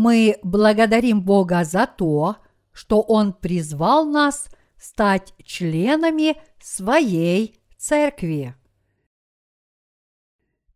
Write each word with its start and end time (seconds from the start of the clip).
Мы 0.00 0.38
благодарим 0.44 1.22
Бога 1.22 1.64
за 1.64 1.88
то, 1.88 2.36
что 2.70 3.00
Он 3.00 3.32
призвал 3.32 4.06
нас 4.06 4.48
стать 4.76 5.34
членами 5.42 6.40
своей 6.62 7.60
церкви. 7.76 8.54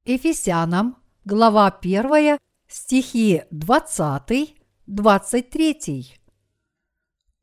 Ефесянам, 0.05 0.97
глава 1.25 1.69
1, 1.69 2.37
стихи 2.67 3.45
20-23, 3.53 6.17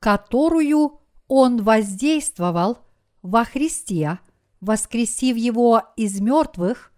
которую 0.01 0.99
Он 1.29 1.63
воздействовал 1.63 2.79
во 3.21 3.45
Христе, 3.45 4.19
воскресив 4.59 5.37
Его 5.37 5.83
из 5.95 6.19
мертвых 6.19 6.91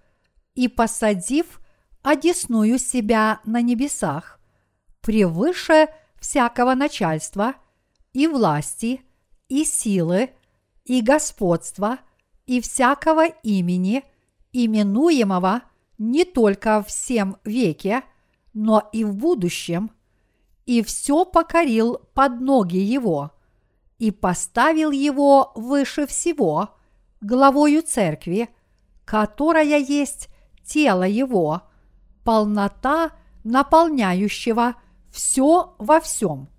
и 0.56 0.68
посадив 0.68 1.62
одесную 2.02 2.80
себя 2.80 3.42
на 3.46 3.62
небесах, 3.62 4.41
превыше 5.02 5.88
всякого 6.20 6.76
начальства 6.76 7.56
и 8.14 8.28
власти, 8.28 9.02
и 9.50 9.66
силы, 9.66 10.32
и 10.86 11.02
господства, 11.02 12.00
и 12.46 12.62
всякого 12.62 13.26
имени, 13.44 14.04
именуемого 14.52 15.64
не 15.98 16.26
только 16.26 16.82
в 16.82 16.88
всем 16.88 17.38
веке, 17.44 18.04
но 18.54 18.90
и 18.92 19.04
в 19.04 19.16
будущем, 19.16 19.92
и 20.66 20.82
все 20.84 21.26
покорил 21.26 22.00
под 22.14 22.42
ноги 22.42 22.78
его, 22.78 23.32
и 24.00 24.12
поставил 24.12 24.92
его 24.92 25.52
выше 25.56 26.08
всего, 26.08 26.70
главою 27.22 27.84
церкви, 27.84 28.50
которая 29.06 29.80
есть 29.80 30.30
тело 30.66 31.04
его, 31.04 31.62
полнота 32.24 33.12
наполняющего 33.44 34.76
все 35.12 35.76
во 35.78 36.00
всем. 36.00 36.50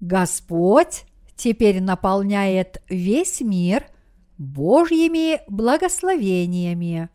Господь 0.00 1.04
теперь 1.36 1.80
наполняет 1.80 2.82
весь 2.88 3.40
мир 3.40 3.86
Божьими 4.38 5.40
благословениями. 5.48 7.08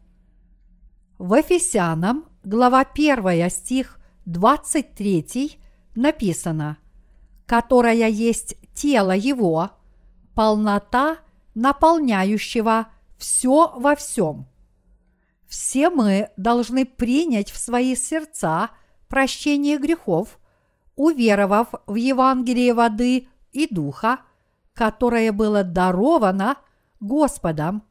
В 1.17 1.35
Ефесянам, 1.35 2.25
глава 2.43 2.81
1, 2.81 3.49
стих 3.49 3.99
23 4.25 5.59
написано, 5.95 6.77
которая 7.45 8.09
есть 8.09 8.57
тело 8.73 9.15
Его, 9.15 9.71
полнота 10.33 11.17
наполняющего 11.53 12.87
все 13.17 13.71
во 13.75 13.95
всем. 13.95 14.47
Все 15.47 15.89
мы 15.89 16.29
должны 16.37 16.85
принять 16.85 17.49
в 17.49 17.57
свои 17.57 17.95
сердца 17.95 18.71
прощение 19.07 19.77
грехов, 19.77 20.39
уверовав 20.95 21.69
в 21.87 21.95
Евангелие 21.95 22.73
воды 22.73 23.27
и 23.51 23.67
духа, 23.73 24.19
которое 24.73 25.31
было 25.31 25.63
даровано 25.63 26.57
Господом, 26.99 27.83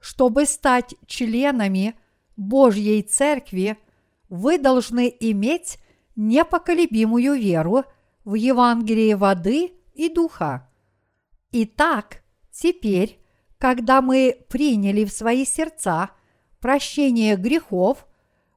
чтобы 0.00 0.46
стать 0.46 0.94
членами 1.06 1.94
Божьей 2.36 3.02
Церкви, 3.02 3.78
вы 4.28 4.58
должны 4.58 5.14
иметь 5.20 5.78
непоколебимую 6.16 7.34
веру 7.34 7.84
в 8.24 8.34
Евангелие 8.34 9.16
воды 9.16 9.72
и 9.94 10.08
духа. 10.08 10.68
Итак, 11.52 12.22
теперь, 12.50 13.20
когда 13.58 14.02
мы 14.02 14.44
приняли 14.48 15.04
в 15.04 15.12
свои 15.12 15.44
сердца 15.44 16.10
прощение 16.60 17.36
грехов, 17.36 18.06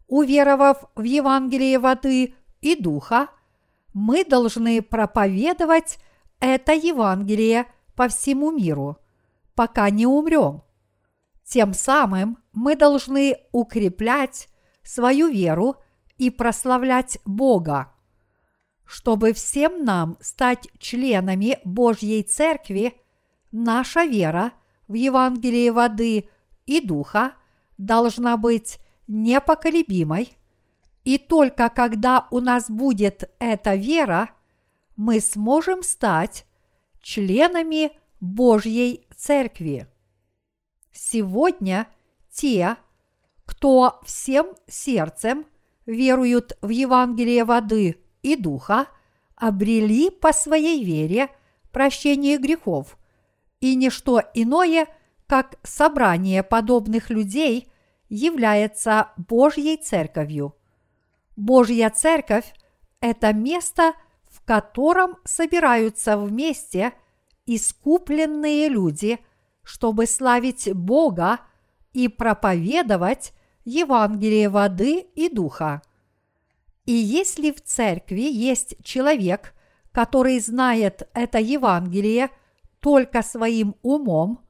уверовав 0.09 0.89
в 0.95 1.03
Евангелие 1.03 1.79
воды 1.79 2.35
и 2.59 2.75
духа, 2.75 3.29
мы 3.93 4.25
должны 4.25 4.81
проповедовать 4.81 5.99
это 6.39 6.73
Евангелие 6.73 7.67
по 7.95 8.07
всему 8.07 8.51
миру, 8.51 8.97
пока 9.55 9.89
не 9.89 10.05
умрем. 10.05 10.63
Тем 11.43 11.73
самым 11.73 12.37
мы 12.53 12.75
должны 12.75 13.37
укреплять 13.51 14.49
свою 14.83 15.29
веру 15.29 15.75
и 16.17 16.29
прославлять 16.29 17.19
Бога. 17.25 17.93
Чтобы 18.85 19.33
всем 19.33 19.83
нам 19.83 20.17
стать 20.19 20.67
членами 20.79 21.59
Божьей 21.63 22.23
Церкви, 22.23 22.95
наша 23.51 24.03
вера 24.05 24.53
в 24.87 24.95
Евангелие 24.95 25.71
воды 25.71 26.29
и 26.65 26.81
духа 26.81 27.33
должна 27.77 28.37
быть 28.37 28.79
непоколебимой, 29.09 30.37
и 31.03 31.17
только 31.17 31.69
когда 31.69 32.27
у 32.31 32.39
нас 32.39 32.69
будет 32.69 33.29
эта 33.39 33.75
вера, 33.75 34.29
мы 34.95 35.19
сможем 35.19 35.83
стать 35.83 36.45
членами 37.01 37.91
Божьей 38.21 39.07
Церкви. 39.15 39.87
Сегодня 40.91 41.87
те, 42.31 42.77
кто 43.45 43.99
всем 44.05 44.53
сердцем 44.67 45.45
веруют 45.85 46.57
в 46.61 46.69
Евангелие 46.69 47.45
воды 47.45 47.97
и 48.21 48.35
духа, 48.35 48.87
обрели 49.35 50.11
по 50.11 50.33
своей 50.33 50.83
вере 50.83 51.29
прощение 51.71 52.37
грехов, 52.37 52.97
и 53.59 53.75
ничто 53.75 54.21
иное, 54.33 54.87
как 55.25 55.57
собрание 55.63 56.43
подобных 56.43 57.09
людей, 57.09 57.71
является 58.09 59.11
Божьей 59.17 59.77
Церковью. 59.77 60.55
Божья 61.35 61.89
Церковь– 61.89 62.53
это 63.01 63.33
место, 63.33 63.93
в 64.27 64.43
котором 64.43 65.17
собираются 65.23 66.17
вместе 66.17 66.93
искупленные 67.45 68.67
люди, 68.67 69.19
чтобы 69.63 70.05
славить 70.05 70.73
Бога 70.73 71.39
и 71.93 72.07
проповедовать 72.07 73.33
Евангелие 73.63 74.49
воды 74.49 75.07
и 75.15 75.29
духа. 75.29 75.81
И 76.85 76.91
если 76.91 77.51
в 77.51 77.61
церкви 77.61 78.21
есть 78.21 78.75
человек, 78.83 79.53
который 79.91 80.39
знает 80.39 81.07
это 81.13 81.39
Евангелие 81.39 82.31
только 82.79 83.21
своим 83.21 83.75
умом, 83.83 84.43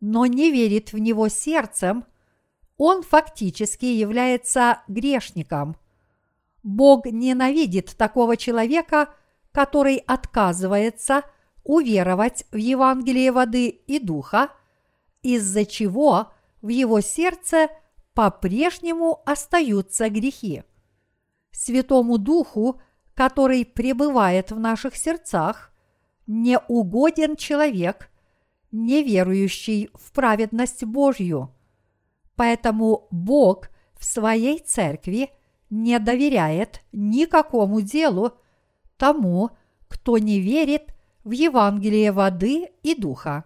но 0.00 0.26
не 0.26 0.50
верит 0.50 0.92
в 0.92 0.98
него 0.98 1.28
сердцем– 1.28 2.04
он 2.76 3.02
фактически 3.02 3.86
является 3.86 4.82
грешником. 4.88 5.76
Бог 6.62 7.06
ненавидит 7.06 7.96
такого 7.96 8.36
человека, 8.36 9.14
который 9.52 9.96
отказывается 9.96 11.22
уверовать 11.64 12.44
в 12.50 12.56
Евангелие 12.56 13.32
воды 13.32 13.68
и 13.68 13.98
духа, 13.98 14.50
из-за 15.22 15.64
чего 15.64 16.32
в 16.60 16.68
его 16.68 17.00
сердце 17.00 17.68
по-прежнему 18.14 19.22
остаются 19.24 20.08
грехи. 20.10 20.62
Святому 21.52 22.18
Духу, 22.18 22.80
который 23.14 23.64
пребывает 23.64 24.50
в 24.50 24.58
наших 24.58 24.96
сердцах, 24.96 25.72
не 26.26 26.58
угоден 26.58 27.36
человек, 27.36 28.10
не 28.70 29.02
верующий 29.02 29.90
в 29.94 30.12
праведность 30.12 30.84
Божью– 30.84 31.50
Поэтому 32.36 33.08
Бог 33.10 33.68
в 33.98 34.04
своей 34.04 34.58
церкви 34.58 35.30
не 35.70 35.98
доверяет 35.98 36.82
никакому 36.92 37.80
делу 37.80 38.32
тому, 38.96 39.50
кто 39.88 40.18
не 40.18 40.38
верит 40.40 40.94
в 41.24 41.32
Евангелие 41.32 42.12
воды 42.12 42.68
и 42.82 42.94
духа. 42.94 43.44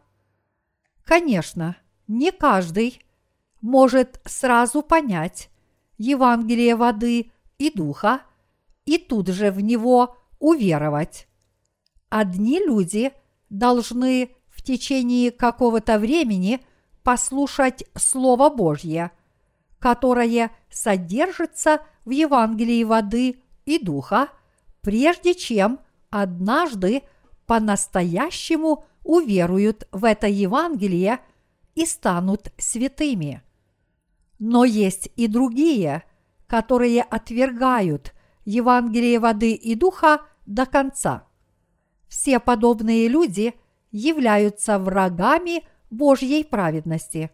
Конечно, 1.04 1.76
не 2.08 2.31
каждый 2.31 3.02
может 3.60 4.20
сразу 4.25 4.82
понять 4.82 5.50
Евангелие 5.96 6.76
воды 6.76 7.31
и 7.58 7.70
духа 7.70 8.22
и 8.84 8.98
тут 8.98 9.28
же 9.28 9.50
в 9.50 9.60
него 9.60 10.16
уверовать. 10.38 11.26
Одни 12.08 12.58
люди 12.58 13.12
должны 13.50 14.31
в 14.48 14.62
течение 14.62 15.31
какого-то 15.31 15.98
времени 15.98 16.60
послушать 17.02 17.85
Слово 17.97 18.50
Божье, 18.50 19.11
которое 19.79 20.50
содержится 20.70 21.81
в 22.05 22.11
Евангелии 22.11 22.85
воды 22.85 23.43
и 23.64 23.79
духа, 23.79 24.29
прежде 24.82 25.35
чем 25.35 25.81
однажды 26.11 27.02
по-настоящему 27.47 28.85
уверуют 29.05 29.88
в 29.93 30.05
это 30.05 30.26
Евангелие 30.26 31.20
и 31.75 31.87
станут 31.87 32.52
святыми. 32.58 33.43
Но 34.38 34.64
есть 34.64 35.11
и 35.17 35.26
другие, 35.26 36.02
которые 36.47 37.02
отвергают 37.02 38.12
Евангелие 38.44 39.19
воды 39.19 39.52
и 39.52 39.75
духа 39.75 40.23
до 40.47 40.67
конца. 40.67 41.26
Все 42.08 42.41
подобные 42.41 43.08
люди 43.08 43.55
являются 43.93 44.79
врагами 44.79 45.64
Божьей 45.90 46.44
праведности, 46.44 47.31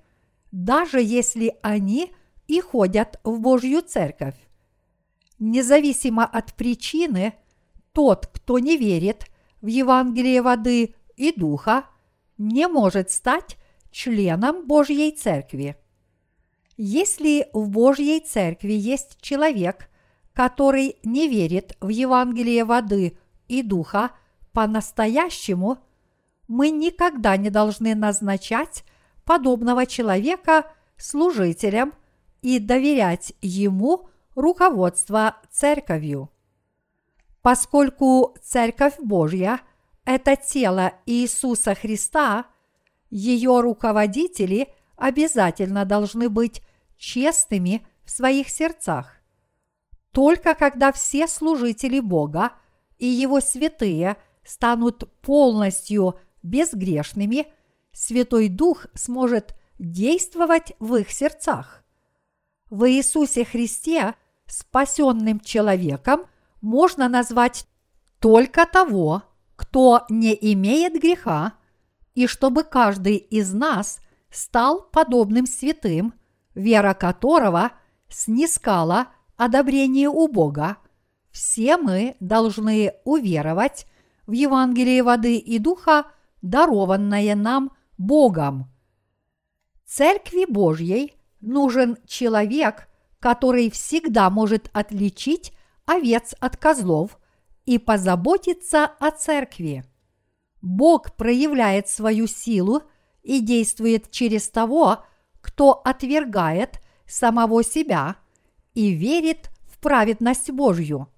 даже 0.50 1.00
если 1.00 1.56
они 1.62 2.12
и 2.47 2.61
ходят 2.61 3.20
в 3.23 3.38
Божью 3.41 3.82
церковь. 3.82 4.37
Независимо 5.38 6.25
от 6.25 6.55
причины, 6.55 7.35
тот, 7.93 8.26
кто 8.26 8.58
не 8.58 8.76
верит 8.76 9.26
в 9.61 9.67
Евангелие 9.67 10.43
воды 10.43 10.94
и 11.17 11.32
духа, 11.32 11.85
не 12.38 12.69
может 12.69 13.11
стать 13.11 13.56
членом 13.91 14.67
Божьей 14.67 15.12
Церкви. 15.12 15.76
Если 16.76 17.49
в 17.53 17.70
Божьей 17.70 18.20
Церкви 18.20 18.73
есть 18.73 19.20
человек, 19.20 19.88
который 20.35 20.97
не 21.03 21.29
верит 21.29 21.76
в 21.81 21.88
Евангелие 21.88 22.64
воды 22.64 23.17
и 23.49 23.62
духа 23.62 24.11
по-настоящему, 24.53 25.79
мы 26.48 26.70
никогда 26.70 27.37
не 27.37 27.50
должны 27.50 27.94
назначать 27.94 28.84
подобного 29.25 29.87
человека 29.87 30.72
служителем 30.96 31.93
и 32.43 32.58
доверять 32.58 33.32
ему 33.40 34.08
руководство 34.34 35.37
церковью. 35.50 36.31
Поскольку 37.43 38.37
Церковь 38.43 38.98
Божья– 38.98 39.60
это 40.04 40.37
тело 40.37 40.94
Иисуса 41.04 41.75
Христа, 41.75 42.46
ее 43.10 43.60
руководители 43.60 44.69
обязательно 44.96 45.84
должны 45.84 46.28
быть 46.28 46.62
честными 46.96 47.87
в 48.04 48.10
своих 48.10 48.48
сердцах. 48.48 49.16
Только 50.12 50.54
когда 50.54 50.93
все 50.93 51.28
служители 51.28 52.00
Бога 52.00 52.52
и 52.98 53.06
Его 53.06 53.40
святые 53.40 54.16
станут 54.44 55.10
полностью 55.20 56.19
безгрешными, 56.46 57.46
Святой 57.93 58.48
Дух 58.48 58.87
сможет 58.94 59.54
действовать 59.78 60.75
в 60.78 60.94
их 60.96 61.10
сердцах. 61.10 61.84
В 62.70 62.90
Иисусе 62.90 63.44
Христе 63.44 64.14
спасенным 64.46 65.40
человеком 65.40 66.26
можно 66.60 67.08
назвать 67.08 67.66
только 68.20 68.66
того, 68.66 69.22
кто 69.56 70.04
не 70.08 70.37
имеет 70.52 71.00
греха, 71.00 71.54
и 72.14 72.26
чтобы 72.26 72.64
каждый 72.64 73.16
из 73.16 73.52
нас 73.52 74.00
стал 74.31 74.82
подобным 74.90 75.46
святым, 75.46 76.14
вера 76.54 76.94
которого 76.94 77.72
снискала 78.08 79.08
одобрение 79.37 80.08
у 80.08 80.28
Бога, 80.28 80.78
все 81.31 81.76
мы 81.76 82.16
должны 82.20 82.94
уверовать 83.04 83.87
в 84.26 84.32
Евангелие 84.32 85.02
воды 85.02 85.37
и 85.37 85.58
духа, 85.58 86.06
дарованное 86.43 87.35
нам 87.35 87.73
Богом. 87.99 88.71
Церкви 89.85 90.44
Божьей 90.49 91.15
нужен 91.41 91.97
человек, 92.06 92.88
который 93.21 93.71
всегда 93.71 94.31
может 94.31 94.71
отличить 94.73 95.53
овец 95.85 96.35
от 96.41 96.56
козлов 96.56 97.19
и 97.65 97.79
позаботиться 97.79 98.85
о 98.85 99.11
церкви. 99.11 99.85
Бог 100.61 101.15
проявляет 101.17 101.88
свою 101.88 102.27
силу 102.27 102.82
и 103.23 103.41
действует 103.41 104.11
через 104.11 104.49
того, 104.49 105.05
кто 105.41 105.73
отвергает 105.73 106.81
самого 107.06 107.62
себя 107.62 108.17
и 108.75 108.91
верит 108.91 109.50
в 109.65 109.79
праведность 109.79 110.50
Божью. 110.50 111.09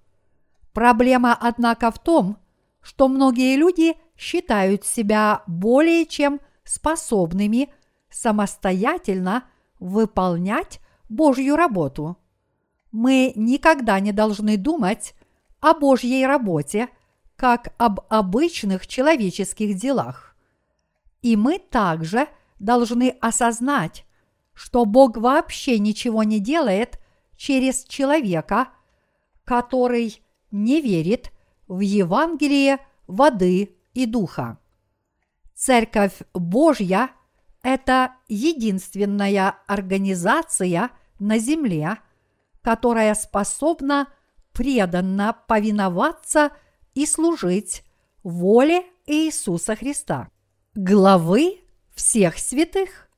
Проблема, 0.73 1.37
однако, 1.39 1.91
в 1.91 1.99
том, 1.99 2.37
что 2.81 3.07
многие 3.07 3.55
люди 3.55 3.95
считают 4.19 4.85
себя 4.85 5.43
более 5.47 6.05
чем 6.05 6.41
способными 6.65 7.69
самостоятельно 8.09 9.45
выполнять 9.79 10.81
Божью 11.07 11.55
работу. 11.55 12.17
Мы 12.91 13.31
никогда 13.35 13.99
не 14.01 14.11
должны 14.11 14.57
думать 14.57 15.15
о 15.61 15.73
Божьей 15.73 16.25
работе 16.25 16.89
как 17.37 17.73
об 17.77 18.01
обычных 18.09 18.87
человеческих 18.87 19.77
делах. 19.77 20.35
И 21.21 21.37
мы 21.37 21.57
также 21.57 22.27
должны 22.59 23.15
осознать, 23.21 24.05
что 24.53 24.83
Бог 24.83 25.15
вообще 25.15 25.79
ничего 25.79 26.23
не 26.23 26.41
делает 26.41 26.99
через 27.37 27.85
человека, 27.85 28.67
который 29.45 30.21
не 30.51 30.81
верит 30.81 31.31
в 31.69 31.79
Евангелие 31.79 32.79
воды 33.07 33.78
и 33.93 34.05
духа. 34.05 34.57
Церковь 35.55 36.19
Божья– 36.33 37.09
это 37.63 38.13
единственная 38.27 39.55
организация 39.67 40.91
на 41.19 41.37
земле, 41.37 41.97
которая 42.61 43.13
способна 43.13 44.07
преданно 44.53 45.35
повиноваться 45.47 46.51
и 46.93 47.05
служить 47.05 47.83
воле 48.23 48.83
Иисуса 49.05 49.75
Христа, 49.75 50.29
главы 50.75 51.59
всех 51.93 52.37
святых. 52.37 53.09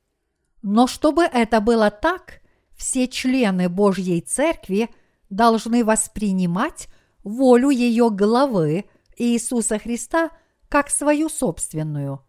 Но 0.62 0.86
чтобы 0.86 1.24
это 1.24 1.60
было 1.60 1.90
так, 1.90 2.40
все 2.76 3.06
члены 3.06 3.68
Божьей 3.68 4.20
Церкви 4.20 4.90
должны 5.30 5.84
воспринимать 5.84 6.88
волю 7.22 7.70
ее 7.70 8.10
главы 8.10 8.86
Иисуса 9.16 9.78
Христа 9.78 10.30
как 10.72 10.88
свою 10.88 11.28
собственную. 11.28 12.24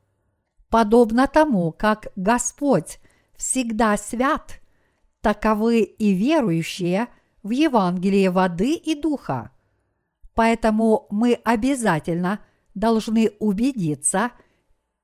Подобно 0.68 1.28
тому, 1.28 1.72
как 1.72 2.12
Господь 2.18 3.00
всегда 3.38 3.96
свят, 3.96 4.60
таковы 5.22 5.84
и 5.84 6.12
верующие 6.12 7.08
в 7.42 7.52
Евангелие 7.52 8.32
воды 8.32 8.74
и 8.74 8.96
духа. 8.96 9.52
Поэтому 10.34 11.08
мы 11.10 11.36
обязательно 11.46 12.42
должны 12.76 13.32
убедиться, 13.40 14.32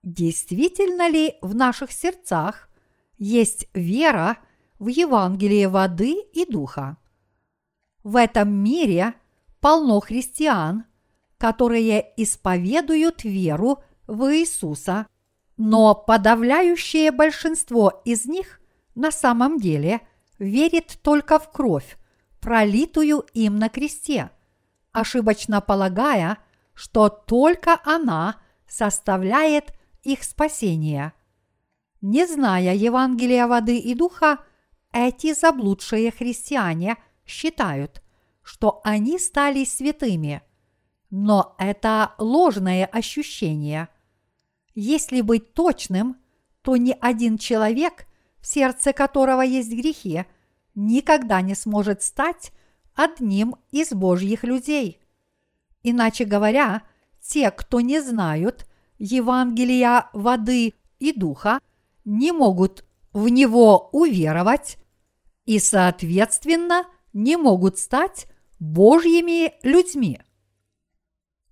действительно 0.03 1.07
ли 1.07 1.35
в 1.41 1.55
наших 1.55 1.93
сердцах 1.93 2.67
есть 3.17 3.69
вера 3.73 4.37
в 4.79 4.87
Евангелие 4.87 5.69
воды 5.69 6.21
и 6.33 6.45
духа. 6.45 6.97
В 8.03 8.17
этом 8.17 8.51
мире 8.51 9.13
полно 9.61 10.01
христиан, 10.01 10.83
которые 11.39 12.13
исповедуют 12.17 13.23
веру 13.23 13.81
в 14.05 14.31
Иисуса, 14.35 15.07
но 15.57 15.95
подавляющее 15.95 17.11
большинство 17.11 18.01
из 18.05 18.25
них 18.25 18.59
на 18.93 19.09
самом 19.09 19.57
деле 19.57 20.01
верит 20.37 20.99
только 21.01 21.39
в 21.39 21.49
кровь, 21.51 21.97
пролитую 22.41 23.25
им 23.33 23.57
на 23.57 23.69
кресте, 23.69 24.29
ошибочно 24.91 25.61
полагая, 25.61 26.37
что 26.73 27.07
только 27.09 27.79
она 27.85 28.35
составляет 28.67 29.73
их 30.03 30.23
спасение. 30.23 31.13
Не 32.01 32.27
зная 32.27 32.73
Евангелия 32.73 33.47
воды 33.47 33.77
и 33.77 33.95
духа, 33.95 34.39
эти 34.91 35.33
заблудшие 35.33 36.11
христиане 36.11 36.97
считают, 37.25 38.01
что 38.43 38.81
они 38.83 39.19
стали 39.19 39.63
святыми. 39.63 40.41
Но 41.09 41.55
это 41.57 42.13
ложное 42.17 42.85
ощущение. 42.85 43.89
Если 44.75 45.21
быть 45.21 45.53
точным, 45.53 46.17
то 46.61 46.77
ни 46.77 46.95
один 46.99 47.37
человек, 47.37 48.05
в 48.39 48.47
сердце 48.47 48.93
которого 48.93 49.41
есть 49.41 49.71
грехи, 49.71 50.25
никогда 50.75 51.41
не 51.41 51.55
сможет 51.55 52.03
стать 52.03 52.51
одним 52.93 53.55
из 53.71 53.91
Божьих 53.91 54.43
людей. 54.43 54.99
Иначе 55.83 56.25
говоря, 56.25 56.83
те, 57.21 57.51
кто 57.51 57.81
не 57.81 58.01
знают 58.01 58.67
Евангелия 58.97 60.09
воды 60.13 60.73
и 60.99 61.13
духа, 61.13 61.59
не 62.05 62.31
могут 62.31 62.85
в 63.13 63.29
него 63.29 63.89
уверовать 63.91 64.77
и, 65.45 65.59
соответственно, 65.59 66.85
не 67.13 67.37
могут 67.37 67.79
стать 67.79 68.27
Божьими 68.59 69.53
людьми. 69.63 70.19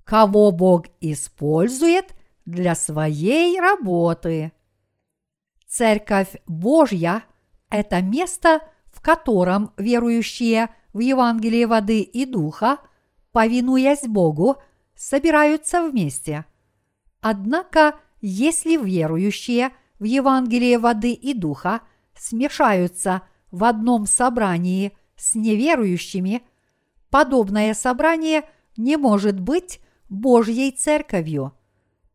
Кого 0.08 0.52
Бог 0.52 0.86
использует 1.02 2.16
для 2.46 2.76
своей 2.76 3.60
работы? 3.60 4.54
Церковь 5.68 6.36
Божья– 6.48 7.24
это 7.70 8.02
место, 8.02 8.62
в 8.86 9.02
котором 9.02 9.74
верующие 9.78 10.70
в 10.94 11.00
Евангелие 11.00 11.68
воды 11.68 12.02
и 12.02 12.26
духа, 12.26 12.78
повинуясь 13.34 14.08
Богу, 14.08 14.58
собираются 14.96 15.88
вместе. 15.88 16.46
Однако, 17.22 17.96
если 18.22 18.78
верующие– 18.78 19.72
в 20.00 20.04
Евангелие 20.04 20.78
воды 20.78 21.14
и 21.14 21.34
духа 21.34 21.82
смешаются 22.16 23.24
в 23.52 23.64
одном 23.64 24.06
собрании 24.06 24.96
с 25.16 25.36
неверующими, 25.36 26.44
подобное 27.10 27.74
собрание 27.74 28.44
не 28.76 28.98
может 28.98 29.40
быть 29.40 29.80
Божьей 30.10 30.72
церковью. 30.72 31.54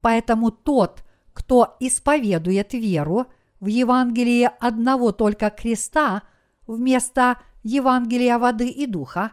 Поэтому 0.01 0.51
тот, 0.51 1.05
кто 1.33 1.77
исповедует 1.81 2.73
веру 2.73 3.27
в 3.61 3.67
Евангелие 3.67 4.49
одного 4.49 5.13
только 5.13 5.51
креста 5.51 6.23
вместо 6.67 7.39
Евангелия 7.63 8.39
воды 8.39 8.69
и 8.69 8.87
духа, 8.87 9.33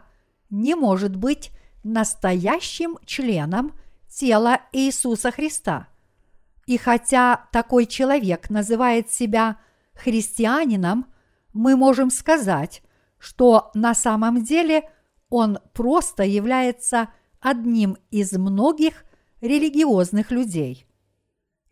не 0.50 0.74
может 0.74 1.16
быть 1.16 1.50
настоящим 1.82 2.98
членом 3.04 3.72
тела 4.08 4.60
Иисуса 4.72 5.30
Христа. 5.30 5.88
И 6.66 6.76
хотя 6.76 7.48
такой 7.52 7.86
человек 7.86 8.50
называет 8.50 9.10
себя 9.10 9.58
христианином, 9.94 11.06
мы 11.52 11.76
можем 11.76 12.10
сказать, 12.10 12.82
что 13.18 13.70
на 13.74 13.94
самом 13.94 14.42
деле 14.42 14.88
он 15.28 15.58
просто 15.72 16.22
является 16.22 17.08
одним 17.40 17.96
из 18.10 18.32
многих 18.32 19.04
религиозных 19.40 20.30
людей. 20.30 20.86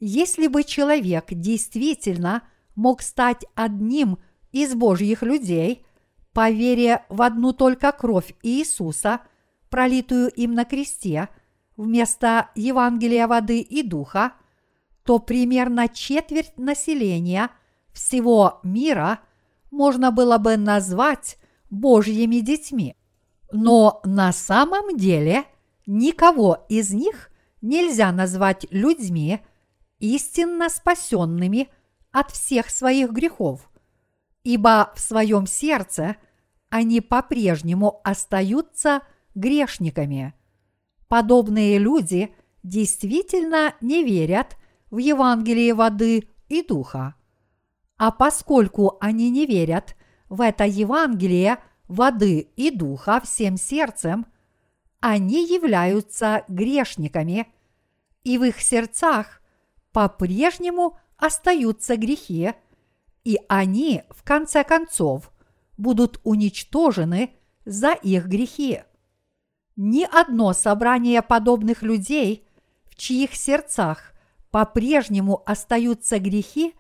Если 0.01 0.47
бы 0.47 0.65
человек 0.65 1.27
действительно 1.31 2.43
мог 2.75 3.03
стать 3.03 3.45
одним 3.55 4.19
из 4.53 4.75
Божьих 4.75 5.23
людей, 5.23 5.85
по 6.33 6.51
вере 6.51 7.05
в 7.09 7.23
одну 7.23 7.53
только 7.53 7.91
кровь 7.93 8.35
Иисуса, 8.43 9.21
пролитую 9.71 10.31
им 10.31 10.55
на 10.55 10.65
кресте, 10.65 11.29
вместо 11.77 12.51
Евангелия 12.55 13.27
воды 13.27 13.61
и 13.61 13.83
духа, 13.83 14.33
то 15.05 15.19
примерно 15.19 15.89
четверть 15.89 16.59
населения 16.59 17.51
всего 17.93 18.61
мира 18.63 19.21
можно 19.71 20.11
было 20.11 20.39
бы 20.39 20.57
назвать 20.57 21.39
Божьими 21.71 22.37
детьми. 22.37 22.95
Но 23.51 24.01
на 24.05 24.33
самом 24.33 24.97
деле 24.97 25.45
никого 25.89 26.67
из 26.69 26.93
них 26.93 27.31
нельзя 27.63 28.13
назвать 28.13 28.67
людьми, 28.71 29.41
истинно 29.99 30.69
спасенными 30.69 31.69
от 32.13 32.31
всех 32.31 32.71
своих 32.71 33.11
грехов, 33.11 33.69
ибо 34.45 34.93
в 34.95 35.01
своем 35.01 35.47
сердце 35.47 36.17
они 36.69 37.01
по-прежнему 37.01 38.01
остаются 38.05 39.01
грешниками. 39.35 40.35
Подобные 41.09 41.79
люди 41.79 42.35
действительно 42.63 43.75
не 43.81 44.05
верят 44.05 44.57
в 44.91 44.99
Евангелие 44.99 45.73
воды 45.75 46.29
и 46.49 46.63
духа. 46.63 47.15
А 47.97 48.11
поскольку 48.13 48.99
они 49.01 49.31
не 49.31 49.47
верят 49.47 49.97
в 50.29 50.43
это 50.43 50.65
Евангелие 50.65 51.59
воды 51.89 52.41
и 52.57 52.71
духа 52.71 53.21
всем 53.25 53.57
сердцем, 53.57 54.27
они 55.01 55.47
являются 55.47 56.45
грешниками, 56.49 57.47
и 58.25 58.39
в 58.39 58.45
их 58.45 58.61
сердцах 58.61 59.41
по-прежнему 59.93 60.99
остаются 61.17 61.97
грехи, 61.97 62.53
и 63.25 63.39
они, 63.49 64.03
в 64.11 64.23
конце 64.23 64.65
концов, 64.65 65.33
будут 65.77 66.21
уничтожены 66.25 67.31
за 67.65 67.93
их 67.93 68.27
грехи. 68.27 68.83
Ни 69.77 70.05
одно 70.05 70.53
собрание 70.53 71.23
подобных 71.23 71.83
людей, 71.83 72.47
в 72.85 72.97
чьих 72.97 73.35
сердцах 73.35 74.13
по-прежнему 74.51 75.43
остаются 75.47 76.19
грехи, 76.19 76.75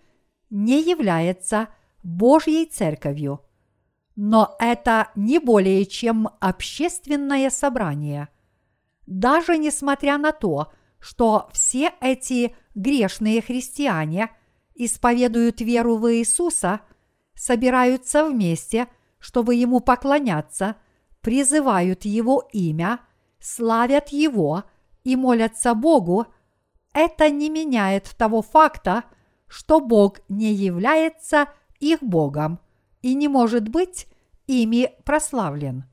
не 0.50 0.82
является 0.82 1.68
Божьей 2.02 2.66
церковью. 2.66 3.40
Но 4.20 4.56
это 4.58 5.12
не 5.14 5.38
более 5.38 5.86
чем 5.86 6.28
общественное 6.40 7.50
собрание. 7.50 8.28
Даже 9.06 9.56
несмотря 9.56 10.18
на 10.18 10.32
то, 10.32 10.72
что 10.98 11.48
все 11.52 11.92
эти 12.00 12.56
грешные 12.74 13.40
христиане 13.40 14.30
исповедуют 14.74 15.60
веру 15.60 15.98
в 15.98 16.12
Иисуса, 16.12 16.80
собираются 17.36 18.24
вместе, 18.28 18.88
чтобы 19.20 19.54
Ему 19.54 19.78
поклоняться, 19.78 20.74
призывают 21.20 22.04
Его 22.04 22.42
имя, 22.52 22.98
славят 23.38 24.08
Его 24.08 24.64
и 25.04 25.14
молятся 25.14 25.74
Богу, 25.74 26.26
это 26.92 27.30
не 27.30 27.50
меняет 27.50 28.16
того 28.18 28.42
факта, 28.42 29.04
что 29.46 29.78
Бог 29.78 30.18
не 30.28 30.52
является 30.52 31.46
их 31.78 32.02
Богом 32.02 32.58
и 33.02 33.14
не 33.14 33.28
может 33.28 33.68
быть 33.68 34.06
ими 34.46 34.92
прославлен. 35.04 35.84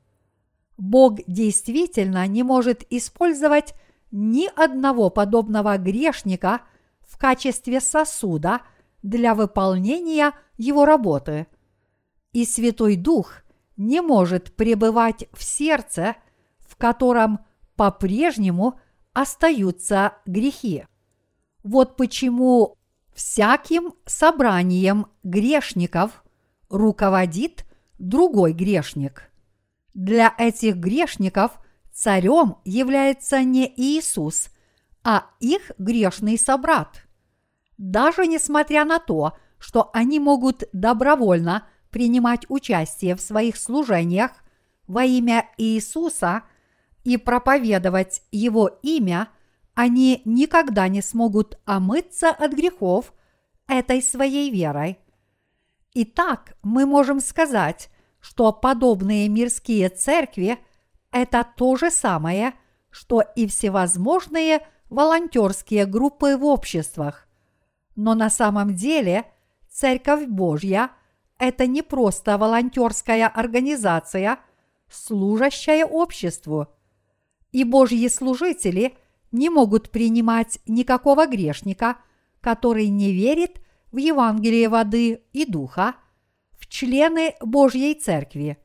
Бог 0.76 1.20
действительно 1.26 2.26
не 2.26 2.42
может 2.42 2.84
использовать 2.90 3.74
ни 4.10 4.48
одного 4.54 5.10
подобного 5.10 5.78
грешника 5.78 6.62
в 7.00 7.18
качестве 7.18 7.80
сосуда 7.80 8.60
для 9.02 9.34
выполнения 9.34 10.32
его 10.56 10.84
работы. 10.84 11.46
И 12.32 12.44
Святой 12.44 12.96
Дух 12.96 13.42
не 13.76 14.00
может 14.00 14.54
пребывать 14.54 15.28
в 15.32 15.42
сердце, 15.42 16.16
в 16.60 16.76
котором 16.76 17.40
по-прежнему 17.76 18.78
остаются 19.12 20.14
грехи. 20.26 20.84
Вот 21.62 21.96
почему 21.96 22.76
всяким 23.14 23.94
собранием 24.04 25.06
грешников 25.22 26.22
руководит 26.68 27.64
другой 27.98 28.52
грешник. 28.52 29.30
Для 29.94 30.34
этих 30.36 30.76
грешников 30.76 31.52
царем 31.92 32.56
является 32.64 33.42
не 33.42 33.72
Иисус, 33.76 34.50
а 35.02 35.26
их 35.40 35.70
грешный 35.78 36.38
собрат. 36.38 37.06
Даже 37.78 38.26
несмотря 38.26 38.84
на 38.84 38.98
то, 38.98 39.36
что 39.58 39.90
они 39.94 40.18
могут 40.18 40.64
добровольно 40.72 41.66
принимать 41.90 42.44
участие 42.48 43.16
в 43.16 43.20
своих 43.20 43.56
служениях 43.56 44.32
во 44.86 45.04
имя 45.04 45.48
Иисуса 45.56 46.42
и 47.04 47.16
проповедовать 47.16 48.22
Его 48.30 48.68
имя, 48.82 49.28
они 49.74 50.22
никогда 50.24 50.88
не 50.88 51.02
смогут 51.02 51.58
омыться 51.64 52.30
от 52.30 52.52
грехов 52.52 53.12
этой 53.68 54.02
своей 54.02 54.50
верой. 54.50 54.98
Итак, 55.98 56.58
мы 56.62 56.84
можем 56.84 57.20
сказать, 57.20 57.88
что 58.20 58.52
подобные 58.52 59.30
мирские 59.30 59.88
церкви– 59.88 60.58
это 61.10 61.46
то 61.56 61.74
же 61.76 61.90
самое, 61.90 62.52
что 62.90 63.22
и 63.22 63.46
всевозможные 63.46 64.60
волонтерские 64.90 65.86
группы 65.86 66.36
в 66.36 66.44
обществах. 66.44 67.26
Но 67.94 68.14
на 68.14 68.28
самом 68.28 68.74
деле 68.74 69.24
Церковь 69.70 70.26
Божья– 70.26 70.90
это 71.38 71.66
не 71.66 71.80
просто 71.80 72.36
волонтерская 72.36 73.26
организация, 73.26 74.38
служащая 74.90 75.86
обществу. 75.86 76.68
И 77.52 77.64
Божьи 77.64 78.06
служители 78.08 78.98
не 79.32 79.48
могут 79.48 79.88
принимать 79.88 80.58
никакого 80.66 81.26
грешника, 81.26 81.96
который 82.42 82.88
не 82.88 83.12
верит 83.12 83.62
в 83.96 83.98
Евангелие 83.98 84.68
воды 84.68 85.22
и 85.32 85.46
духа, 85.46 85.94
в 86.58 86.66
члены 86.66 87.34
Божьей 87.40 87.94
Церкви. 87.94 88.58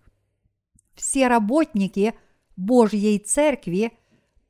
Все 0.93 1.29
работники 1.29 2.13
Божьей 2.57 3.17
Церкви 3.17 3.97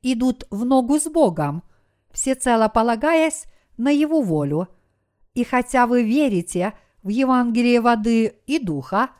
идут 0.02 0.44
в 0.50 0.64
ногу 0.64 0.98
с 0.98 1.04
Богом, 1.04 1.62
всецело 2.10 2.66
полагаясь 2.66 3.44
на 3.76 3.90
Его 3.90 4.22
волю. 4.22 4.66
И 5.34 5.44
хотя 5.44 5.86
вы 5.86 6.02
верите 6.02 6.72
в 7.04 7.10
Евангелие 7.10 7.80
воды 7.80 8.34
и 8.48 8.58
духа, 8.58 9.10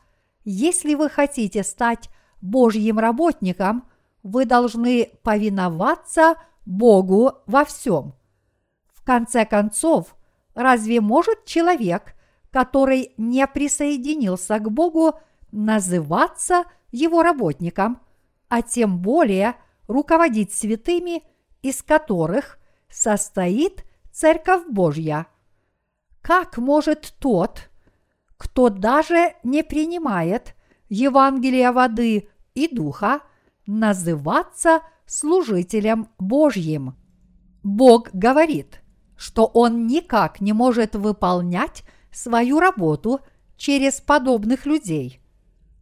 если 0.45 0.97
вы 0.97 1.09
хотите 1.09 1.63
стать 1.63 2.11
Божьим 2.41 2.99
работником, 2.99 3.85
вы 4.25 4.47
должны 4.47 5.11
повиноваться 5.23 6.35
Богу 6.67 7.35
во 7.47 7.65
всем. 7.65 8.15
В 8.93 9.05
конце 9.05 9.45
концов, 9.45 10.17
Разве 10.55 11.01
может 11.01 11.45
человек, 11.45 12.15
который 12.51 13.15
не 13.17 13.47
присоединился 13.47 14.59
к 14.59 14.71
Богу, 14.71 15.15
называться 15.51 16.65
его 16.91 17.23
работником, 17.23 18.01
а 18.49 18.63
тем 18.63 18.99
более 18.99 19.57
руководить 19.89 20.53
святыми, 20.53 21.23
из 21.63 21.83
которых 21.83 22.59
состоит 22.91 23.85
Церковь 24.13 24.67
Божья? 24.69 25.27
Как 26.21 26.59
может 26.59 27.15
тот, 27.19 27.71
кто 28.37 28.69
даже 28.69 29.35
не 29.43 29.63
принимает 29.63 30.55
Евангелия 30.89 31.73
воды 31.73 32.29
и 32.55 32.69
духа, 32.75 33.21
называться 33.67 34.83
служителем 35.07 36.09
Божьим? 36.19 36.97
Бог 37.63 38.11
говорит, 38.13 38.82
что 39.23 39.47
он 39.47 39.87
никак 39.87 40.41
не 40.41 40.53
может 40.53 40.97
выполнять 40.97 41.85
свою 42.11 42.59
работу 42.59 43.21
через 43.57 44.01
подобных 44.01 44.67
людей. 44.67 45.21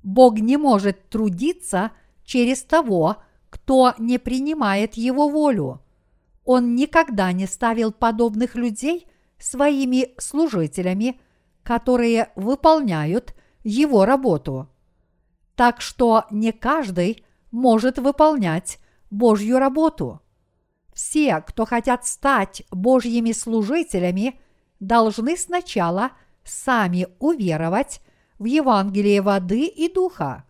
Бог 0.02 0.38
не 0.40 0.58
может 0.58 1.08
трудиться 1.08 1.92
через 2.22 2.62
того, 2.62 3.16
кто 3.48 3.94
не 3.96 4.18
принимает 4.18 4.92
его 4.92 5.30
волю. 5.30 5.80
Он 6.44 6.74
никогда 6.74 7.32
не 7.32 7.46
ставил 7.46 7.92
подобных 7.92 8.56
людей 8.56 9.06
своими 9.38 10.12
служителями, 10.18 11.18
которые 11.62 12.32
выполняют 12.36 13.34
его 13.64 14.04
работу. 14.04 14.68
Так 15.56 15.80
что 15.80 16.26
не 16.30 16.52
каждый 16.52 17.24
может 17.50 17.98
выполнять 17.98 18.78
Божью 19.10 19.58
работу. 19.58 20.20
Все, 20.92 21.40
кто 21.40 21.64
хотят 21.64 22.06
стать 22.06 22.62
Божьими 22.70 23.32
служителями, 23.32 24.40
должны 24.80 25.36
сначала 25.36 26.12
сами 26.44 27.08
уверовать 27.18 28.00
в 28.38 28.44
Евангелие 28.44 29.22
воды 29.22 29.66
и 29.66 29.92
духа, 29.92 30.44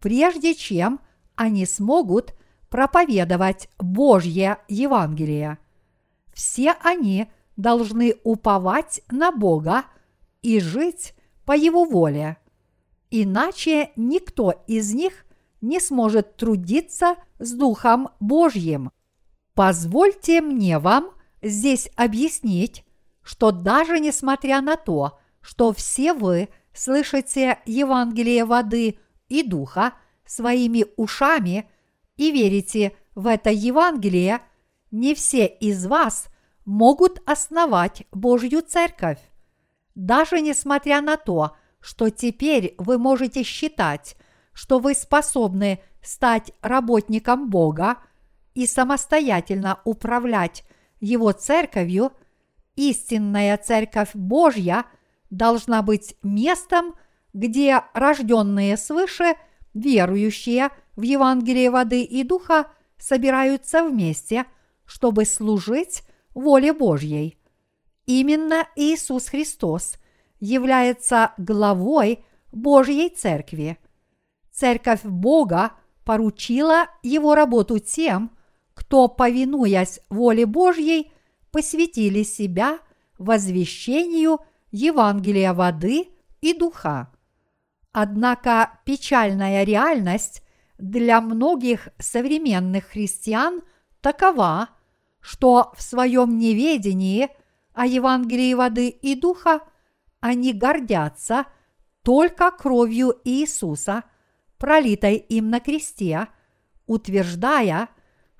прежде 0.00 0.54
чем 0.54 1.00
они 1.34 1.66
смогут 1.66 2.34
проповедовать 2.68 3.68
Божье 3.78 4.58
Евангелие. 4.68 5.58
Все 6.32 6.72
они 6.82 7.30
должны 7.56 8.14
уповать 8.24 9.02
на 9.10 9.30
Бога 9.30 9.84
и 10.40 10.60
жить 10.60 11.14
по 11.44 11.52
Его 11.52 11.84
воле. 11.84 12.38
Иначе 13.10 13.90
никто 13.96 14.54
из 14.66 14.94
них 14.94 15.26
не 15.60 15.80
сможет 15.80 16.36
трудиться 16.36 17.16
с 17.38 17.52
Духом 17.52 18.08
Божьим. 18.20 18.90
Позвольте 19.54 20.40
мне 20.40 20.78
вам 20.78 21.10
здесь 21.42 21.90
объяснить, 21.96 22.84
что 23.22 23.50
даже 23.50 24.00
несмотря 24.00 24.60
на 24.60 24.76
то, 24.76 25.18
что 25.40 25.72
все 25.72 26.14
вы 26.14 26.48
слышите 26.72 27.58
Евангелие 27.66 28.44
воды 28.44 28.98
и 29.28 29.42
духа 29.42 29.94
своими 30.24 30.86
ушами 30.96 31.68
и 32.16 32.30
верите 32.30 32.96
в 33.14 33.26
это 33.26 33.50
Евангелие, 33.50 34.40
не 34.90 35.14
все 35.14 35.46
из 35.46 35.86
вас 35.86 36.26
могут 36.64 37.20
основать 37.26 38.06
Божью 38.12 38.62
церковь. 38.62 39.18
Даже 39.94 40.40
несмотря 40.40 41.02
на 41.02 41.16
то, 41.16 41.56
что 41.80 42.08
теперь 42.10 42.74
вы 42.78 42.98
можете 42.98 43.42
считать, 43.42 44.16
что 44.52 44.78
вы 44.78 44.94
способны 44.94 45.80
стать 46.02 46.52
работником 46.62 47.50
Бога 47.50 47.98
и 48.54 48.66
самостоятельно 48.66 49.80
управлять 49.84 50.64
Его 51.00 51.32
церковью, 51.32 52.12
истинная 52.76 53.56
церковь 53.56 54.10
Божья 54.14 54.84
должна 55.30 55.82
быть 55.82 56.16
местом, 56.22 56.94
где 57.32 57.82
рожденные 57.94 58.76
свыше, 58.76 59.34
верующие 59.74 60.70
в 60.96 61.02
Евангелие 61.02 61.70
воды 61.70 62.02
и 62.02 62.22
духа, 62.22 62.70
собираются 62.98 63.84
вместе, 63.84 64.44
чтобы 64.84 65.24
служить 65.24 66.02
воле 66.34 66.72
Божьей. 66.72 67.38
Именно 68.06 68.68
Иисус 68.76 69.28
Христос 69.28 69.96
является 70.40 71.32
главой 71.38 72.24
Божьей 72.52 73.08
Церкви. 73.08 73.78
Церковь 74.52 75.02
Бога 75.04 75.72
поручила 76.04 76.86
его 77.02 77.34
работу 77.34 77.78
тем, 77.78 78.36
кто, 78.74 79.08
повинуясь 79.08 80.00
воле 80.08 80.46
Божьей, 80.46 81.12
посвятили 81.50 82.22
себя 82.22 82.78
возвещению 83.18 84.40
Евангелия 84.70 85.52
воды 85.52 86.08
и 86.40 86.54
духа. 86.54 87.12
Однако 87.92 88.80
печальная 88.84 89.64
реальность 89.64 90.42
для 90.78 91.20
многих 91.20 91.88
современных 91.98 92.86
христиан 92.86 93.62
такова, 94.00 94.70
что 95.20 95.72
в 95.76 95.82
своем 95.82 96.38
неведении 96.38 97.28
о 97.74 97.86
Евангелии 97.86 98.54
воды 98.54 98.88
и 98.88 99.14
духа 99.14 99.60
они 100.20 100.52
гордятся 100.52 101.46
только 102.02 102.50
кровью 102.50 103.14
Иисуса, 103.24 104.04
пролитой 104.58 105.16
им 105.16 105.50
на 105.50 105.60
кресте, 105.60 106.28
утверждая, 106.86 107.88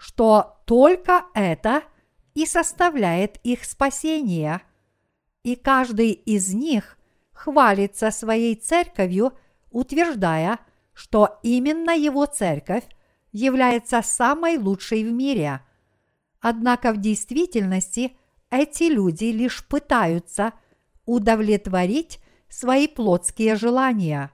что 0.02 0.58
только 0.66 1.24
это 1.34 1.82
и 2.34 2.46
составляет 2.46 3.38
их 3.44 3.64
спасение. 3.64 4.62
И 5.42 5.54
каждый 5.54 6.10
из 6.10 6.52
них 6.52 6.98
хвалится 7.32 8.10
своей 8.10 8.54
церковью, 8.54 9.32
утверждая, 9.70 10.58
что 10.92 11.38
именно 11.42 11.90
его 11.90 12.26
церковь 12.26 12.84
является 13.32 14.02
самой 14.02 14.58
лучшей 14.58 15.04
в 15.04 15.12
мире– 15.12 15.60
Однако 16.42 16.92
в 16.92 16.96
действительности 16.98 18.16
эти 18.50 18.84
люди 18.84 19.26
лишь 19.26 19.64
пытаются 19.64 20.52
удовлетворить 21.06 22.18
свои 22.48 22.88
плотские 22.88 23.54
желания. 23.54 24.32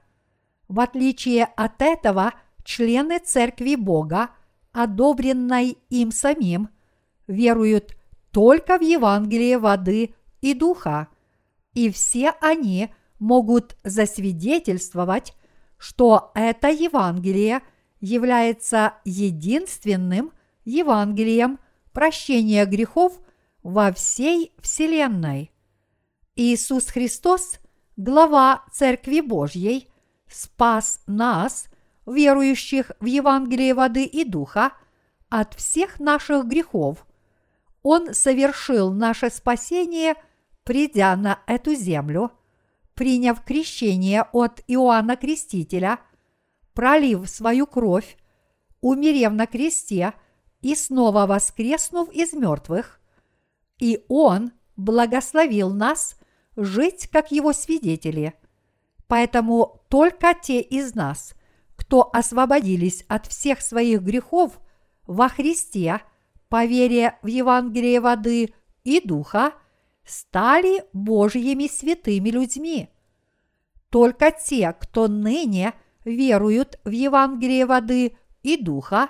В 0.67 0.79
отличие 0.79 1.45
от 1.45 1.81
этого, 1.81 2.33
члены 2.63 3.19
Церкви 3.19 3.75
Бога, 3.75 4.31
одобренной 4.81 5.77
им 5.89 6.11
самим, 6.11 6.69
веруют 7.27 7.95
только 8.31 8.77
в 8.77 8.81
Евангелие 8.81 9.57
воды 9.57 10.13
и 10.41 10.53
духа, 10.53 11.07
и 11.73 11.89
все 11.91 12.33
они 12.41 12.89
могут 13.19 13.77
засвидетельствовать, 13.83 15.33
что 15.77 16.31
это 16.35 16.69
Евангелие 16.69 17.61
является 17.99 18.93
единственным 19.05 20.31
Евангелием– 20.65 21.59
прощения 21.91 22.65
грехов 22.65 23.19
во 23.63 23.91
всей 23.91 24.53
Вселенной. 24.59 25.51
Иисус 26.35 26.87
Христос, 26.87 27.59
глава 27.97 28.63
Церкви 28.71 29.19
Божьей, 29.19 29.89
спас 30.27 31.01
нас, 31.07 31.68
верующих 32.09 32.91
в 32.99 33.05
Евангелие 33.05 33.73
воды 33.73 34.05
и 34.05 34.23
духа, 34.23 34.73
от 35.29 35.53
всех 35.53 35.99
наших 35.99 36.45
грехов. 36.45 37.05
Он 37.83 38.13
совершил 38.13 38.91
наше 38.91 39.29
спасение, 39.29 40.15
придя 40.63 41.15
на 41.15 41.39
эту 41.47 41.75
землю, 41.75 42.31
приняв 42.95 43.43
крещение 43.43 44.23
от 44.33 44.61
Иоанна 44.67 45.15
Крестителя, 45.15 45.99
пролив 46.73 47.29
свою 47.29 47.67
кровь, 47.67 48.17
умерев 48.81 49.33
на 49.33 49.45
кресте– 49.47 50.13
и 50.61 50.75
снова 50.75 51.25
воскреснув 51.25 52.11
из 52.11 52.33
мертвых, 52.33 52.99
и 53.79 54.05
Он 54.09 54.51
благословил 54.75 55.71
нас 55.73 56.17
жить 56.55 57.07
как 57.07 57.31
Его 57.31 57.53
свидетели. 57.53 58.33
Поэтому 59.07 59.81
только 59.89 60.33
те 60.33 60.61
из 60.61 60.95
нас, 60.95 61.33
кто 61.89 62.07
освободились 62.13 63.03
от 63.07 63.25
всех 63.25 63.61
своих 63.61 64.03
грехов 64.03 64.59
во 65.07 65.27
Христе, 65.27 66.01
по 66.47 66.63
вере 66.63 67.17
в 67.23 67.27
Евангелие 67.27 67.99
воды 67.99 68.53
и 68.83 69.01
духа, 69.01 69.53
стали 70.05 70.83
Божьими 70.93 71.65
святыми 71.65 72.29
людьми. 72.29 72.89
Только 73.89 74.29
те, 74.31 74.71
кто 74.79 75.07
ныне 75.07 75.73
веруют 76.05 76.79
в 76.83 76.91
Евангелие 76.91 77.65
воды 77.65 78.15
и 78.43 78.55
духа, 78.55 79.09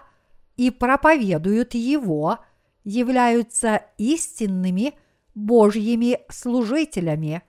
и 0.56 0.72
проповедуют 0.72 1.74
Его, 1.74 2.40
являются 2.86 3.84
истинными 3.98 4.94
Божьими 5.36 6.22
служителями. 6.30 7.42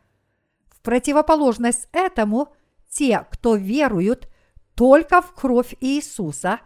В 0.70 0.80
противоположность 0.80 1.86
этому, 1.92 2.48
те, 2.88 3.24
кто 3.30 3.54
веруют 3.54 4.26
только 4.74 5.20
в 5.20 5.32
кровь 5.34 5.74
Иисуса 5.80 6.60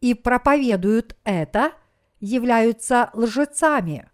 и 0.00 0.14
проповедуют 0.14 1.16
это, 1.24 1.72
являются 2.20 3.10
лжецами. 3.12 4.10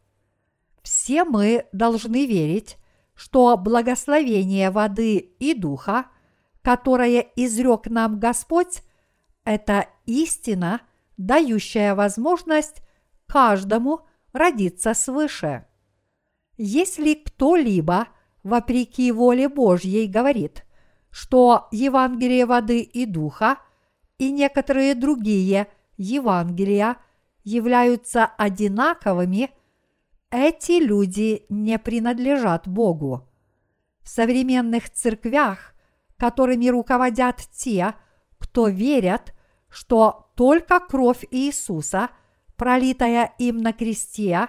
Все 0.82 1.24
мы 1.24 1.66
должны 1.72 2.26
верить, 2.26 2.76
что 3.14 3.56
благословение 3.56 4.70
воды 4.70 5.16
и 5.16 5.54
духа, 5.54 6.06
которое 6.62 7.20
изрек 7.36 7.86
нам 7.86 8.18
Господь, 8.18 8.82
это 9.44 9.86
истина– 10.04 10.80
дающая 11.16 11.94
возможность 11.94 12.82
каждому 13.26 14.00
родиться 14.32 14.94
свыше. 14.94 15.66
Если 16.56 17.14
кто-либо, 17.14 18.08
вопреки 18.42 19.10
воле 19.10 19.48
Божьей, 19.48 20.06
говорит, 20.06 20.63
что 21.14 21.68
Евангелие 21.70 22.44
воды 22.44 22.80
и 22.80 23.06
духа 23.06 23.58
и 24.18 24.32
некоторые 24.32 24.96
другие 24.96 25.68
Евангелия 25.96 26.96
являются 27.44 28.26
одинаковыми, 28.26 29.50
эти 30.32 30.82
люди 30.82 31.46
не 31.48 31.78
принадлежат 31.78 32.66
Богу. 32.66 33.30
В 34.02 34.08
современных 34.08 34.90
церквях, 34.90 35.76
которыми 36.16 36.66
руководят 36.66 37.36
те, 37.52 37.94
кто 38.38 38.66
верят, 38.66 39.34
что 39.68 40.32
только 40.34 40.80
кровь 40.80 41.24
Иисуса, 41.30 42.08
пролитая 42.56 43.34
им 43.38 43.58
на 43.58 43.72
кресте, 43.72 44.48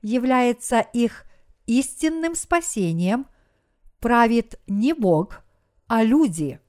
является 0.00 0.80
их 0.80 1.26
истинным 1.66 2.34
спасением, 2.34 3.26
правит 4.00 4.58
не 4.66 4.94
Бог, 4.94 5.42
а 5.86 6.02
люди. 6.02 6.60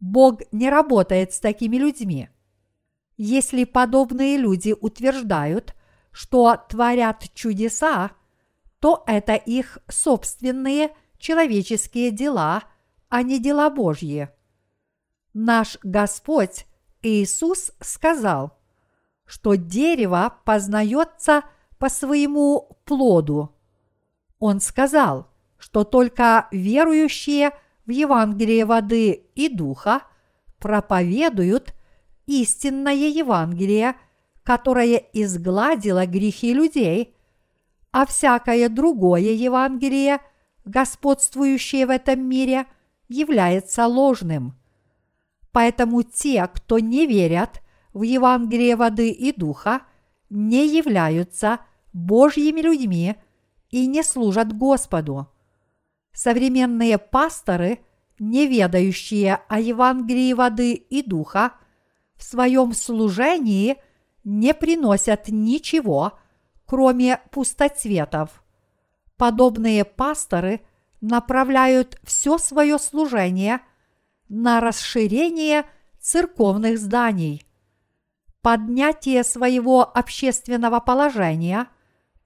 Бог 0.00 0.40
не 0.52 0.70
работает 0.70 1.32
с 1.32 1.40
такими 1.40 1.76
людьми. 1.76 2.28
Если 3.16 3.64
подобные 3.64 4.36
люди 4.36 4.74
утверждают, 4.80 5.74
что 6.12 6.56
творят 6.68 7.24
чудеса, 7.34 8.12
то 8.80 9.02
это 9.06 9.34
их 9.34 9.78
собственные 9.88 10.94
человеческие 11.18 12.12
дела, 12.12 12.62
а 13.08 13.22
не 13.22 13.40
дела 13.40 13.70
Божьи. 13.70 14.28
Наш 15.34 15.78
Господь 15.82 16.66
Иисус 17.02 17.72
сказал, 17.80 18.56
что 19.24 19.54
дерево 19.54 20.38
познается 20.44 21.42
по 21.78 21.88
своему 21.88 22.78
плоду. 22.84 23.54
Он 24.38 24.60
сказал, 24.60 25.28
что 25.58 25.84
только 25.84 26.48
верующие 26.50 27.52
в 27.88 27.90
Евангелие 27.90 28.66
воды 28.66 29.24
и 29.34 29.48
духа 29.48 30.02
проповедуют 30.58 31.74
истинное 32.26 33.08
Евангелие, 33.08 33.94
которое 34.42 34.98
изгладило 35.14 36.04
грехи 36.04 36.52
людей, 36.52 37.16
а 37.90 38.04
всякое 38.04 38.68
другое 38.68 39.32
Евангелие, 39.32 40.20
господствующее 40.66 41.86
в 41.86 41.90
этом 41.90 42.20
мире, 42.28 42.66
является 43.08 43.86
ложным. 43.86 44.54
Поэтому 45.50 46.02
те, 46.02 46.46
кто 46.46 46.78
не 46.78 47.06
верят 47.06 47.62
в 47.94 48.02
Евангелие 48.02 48.76
воды 48.76 49.08
и 49.08 49.32
духа, 49.32 49.80
не 50.28 50.68
являются 50.68 51.60
Божьими 51.94 52.60
людьми 52.60 53.16
и 53.70 53.86
не 53.86 54.02
служат 54.02 54.54
Господу. 54.54 55.28
Современные 56.18 56.98
пасторы, 56.98 57.78
не 58.18 58.48
ведающие 58.48 59.36
о 59.48 59.60
Евангелии 59.60 60.32
воды 60.32 60.72
и 60.72 61.00
духа, 61.00 61.52
в 62.16 62.24
своем 62.24 62.72
служении 62.72 63.76
не 64.24 64.52
приносят 64.52 65.28
ничего, 65.28 66.18
кроме 66.66 67.20
пустоцветов. 67.30 68.42
Подобные 69.16 69.84
пасторы 69.84 70.62
направляют 71.00 72.00
все 72.02 72.36
свое 72.38 72.80
служение 72.80 73.60
на 74.28 74.58
расширение 74.58 75.66
церковных 76.00 76.80
зданий, 76.80 77.46
поднятие 78.42 79.22
своего 79.22 79.82
общественного 79.82 80.80
положения 80.80 81.68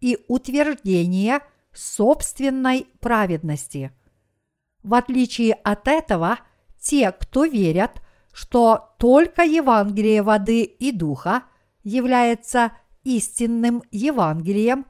и 0.01 0.19
утверждение 0.29 1.43
собственной 1.73 2.87
праведности. 3.01 3.93
В 4.83 4.95
отличие 4.95 5.55
от 5.55 5.89
этого, 5.89 6.39
те, 6.81 7.13
кто 7.13 7.45
верят, 7.45 8.03
что 8.33 8.95
только 8.99 9.43
Евангелие 9.43 10.23
воды 10.23 10.63
и 10.63 10.91
духа 10.91 11.45
является 11.83 12.73
истинным 13.05 13.83
Евангелием, 13.91 14.87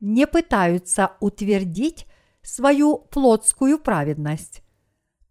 не 0.00 0.26
пытаются 0.26 1.12
утвердить 1.20 2.06
свою 2.42 2.98
плотскую 2.98 3.78
праведность. 3.78 4.62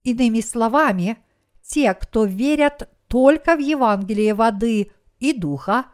Иными 0.04 0.42
словами, 0.42 1.18
те, 1.64 1.94
кто 1.94 2.26
верят 2.26 2.90
только 3.08 3.56
в 3.56 3.60
Евангелие 3.60 4.34
воды 4.34 4.92
и 5.20 5.34
духа, 5.34 5.86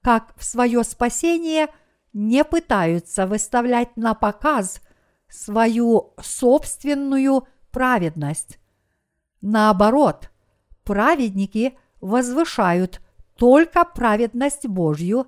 как 0.00 0.32
в 0.36 0.44
свое 0.44 0.84
спасение, 0.84 1.68
не 2.12 2.44
пытаются 2.44 3.26
выставлять 3.26 3.96
на 3.96 4.14
показ 4.14 4.80
свою 5.28 6.14
собственную 6.20 7.46
праведность. 7.70 8.58
Наоборот, 9.40 10.30
праведники 10.84 11.78
возвышают 12.00 13.00
только 13.36 13.84
праведность 13.84 14.66
Божью, 14.66 15.26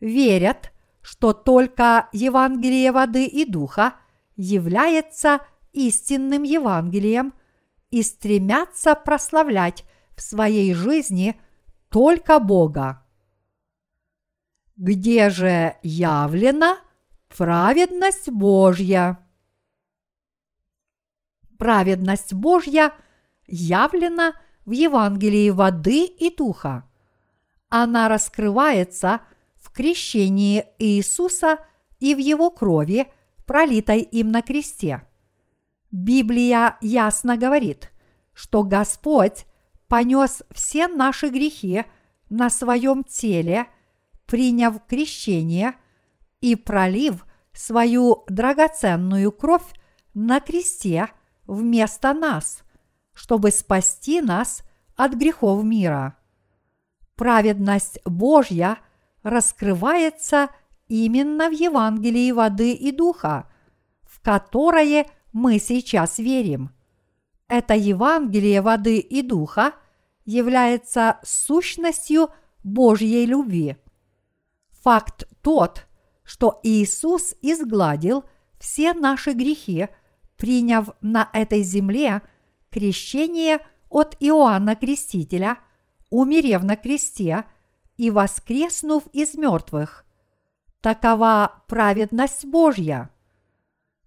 верят, 0.00 0.72
что 1.00 1.32
только 1.32 2.08
Евангелие 2.12 2.92
воды 2.92 3.24
и 3.24 3.44
духа 3.44 3.94
является 4.36 5.40
истинным 5.72 6.42
Евангелием 6.42 7.34
и 7.90 8.02
стремятся 8.02 8.94
прославлять 8.94 9.84
в 10.16 10.22
своей 10.22 10.74
жизни 10.74 11.40
только 11.88 12.38
Бога. 12.38 13.04
Где 14.82 15.30
же 15.30 15.76
явлена 15.84 16.80
праведность 17.28 18.28
Божья? 18.28 19.24
Праведность 21.56 22.32
Божья 22.34 22.92
явлена 23.46 24.32
в 24.64 24.72
Евангелии 24.72 25.50
воды 25.50 26.06
и 26.06 26.34
духа. 26.34 26.82
Она 27.68 28.08
раскрывается 28.08 29.20
в 29.54 29.70
крещении 29.70 30.66
Иисуса 30.80 31.58
и 32.00 32.16
в 32.16 32.18
Его 32.18 32.50
крови, 32.50 33.06
пролитой 33.46 34.00
им 34.00 34.32
на 34.32 34.42
кресте. 34.42 35.06
Библия 35.92 36.76
ясно 36.80 37.36
говорит, 37.36 37.92
что 38.32 38.64
Господь 38.64 39.46
понес 39.86 40.42
все 40.50 40.88
наши 40.88 41.28
грехи 41.28 41.84
на 42.30 42.50
своем 42.50 43.04
теле, 43.04 43.68
приняв 44.32 44.86
крещение 44.86 45.74
и 46.40 46.56
пролив 46.56 47.26
свою 47.52 48.24
драгоценную 48.28 49.30
кровь 49.30 49.74
на 50.14 50.40
кресте 50.40 51.08
вместо 51.46 52.14
нас, 52.14 52.62
чтобы 53.12 53.50
спасти 53.50 54.22
нас 54.22 54.62
от 54.96 55.12
грехов 55.12 55.62
мира. 55.64 56.16
Праведность 57.14 58.00
Божья 58.06 58.78
раскрывается 59.22 60.48
именно 60.88 61.50
в 61.50 61.52
Евангелии 61.52 62.32
воды 62.32 62.72
и 62.72 62.90
духа, 62.90 63.52
в 64.00 64.22
которое 64.22 65.08
мы 65.34 65.58
сейчас 65.58 66.16
верим. 66.16 66.70
Это 67.48 67.74
Евангелие 67.74 68.62
воды 68.62 68.96
и 68.96 69.20
духа 69.20 69.74
является 70.24 71.18
сущностью 71.22 72.30
Божьей 72.64 73.26
любви. 73.26 73.76
Факт 74.82 75.24
тот, 75.42 75.86
что 76.24 76.58
Иисус 76.62 77.34
изгладил 77.40 78.24
все 78.58 78.94
наши 78.94 79.32
грехи, 79.32 79.88
приняв 80.36 80.90
на 81.00 81.28
этой 81.32 81.62
земле 81.62 82.22
крещение 82.70 83.60
от 83.88 84.16
Иоанна 84.18 84.74
Крестителя, 84.74 85.58
умерев 86.10 86.62
на 86.64 86.76
кресте 86.76 87.44
и 87.96 88.10
воскреснув 88.10 89.06
из 89.12 89.34
мертвых. 89.34 90.04
Такова 90.80 91.62
праведность 91.68 92.44
Божья. 92.44 93.10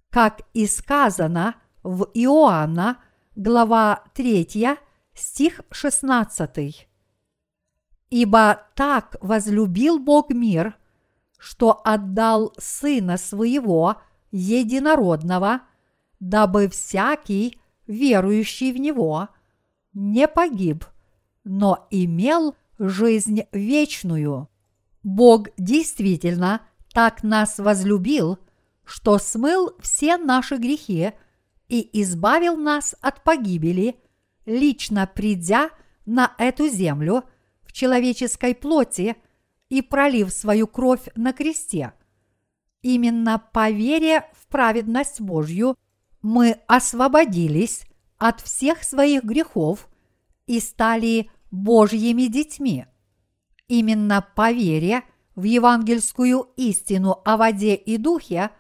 Как 0.10 0.42
и 0.54 0.68
сказано 0.68 1.56
в 1.84 2.10
Иоанна, 2.14 2.98
глава 3.36 4.04
3, 4.14 4.78
стих 5.14 5.62
16. 5.72 6.90
Ибо 8.10 8.62
так 8.76 9.16
возлюбил 9.22 10.00
Бог 10.00 10.30
мир, 10.30 10.78
что 11.38 11.82
отдал 11.84 12.54
Сына 12.58 13.18
Своего 13.18 13.98
Единородного, 14.32 15.62
дабы 16.20 16.70
всякий, 16.70 17.60
верующий 17.88 18.72
в 18.72 18.78
Него, 18.78 19.30
не 19.94 20.28
погиб, 20.28 20.86
но 21.44 21.88
имел 21.90 22.56
жизнь 22.78 23.44
вечную. 23.52 24.50
Бог 25.04 25.50
действительно 25.58 26.62
так 26.94 27.24
нас 27.24 27.60
возлюбил, 27.60 28.40
что 28.84 29.18
смыл 29.18 29.74
все 29.80 30.18
наши 30.18 30.58
грехи 30.58 31.12
и 31.68 32.02
избавил 32.02 32.56
нас 32.58 32.96
от 33.02 33.24
погибели– 33.24 34.00
лично 34.46 35.10
придя 35.14 35.70
на 36.06 36.34
эту 36.38 36.68
землю 36.68 37.24
человеческой 37.76 38.56
плоти 38.56 39.18
и 39.68 39.82
пролив 39.82 40.32
свою 40.32 40.66
кровь 40.66 41.10
на 41.16 41.34
кресте. 41.34 41.92
Именно 42.82 43.38
по 43.52 43.70
вере 43.70 44.24
в 44.34 44.48
праведность 44.48 45.20
Божью 45.20 45.76
мы 46.22 46.58
освободились 46.68 47.86
от 48.18 48.40
всех 48.40 48.84
своих 48.84 49.24
грехов 49.24 49.90
и 50.48 50.62
стали 50.62 51.30
Божьими 51.52 52.28
детьми. 52.28 52.86
Именно 53.68 54.26
по 54.36 54.54
вере 54.54 55.04
в 55.36 55.44
евангельскую 55.44 56.48
истину 56.56 57.22
о 57.26 57.36
воде 57.36 57.76
и 57.76 57.98
духе, 57.98 58.52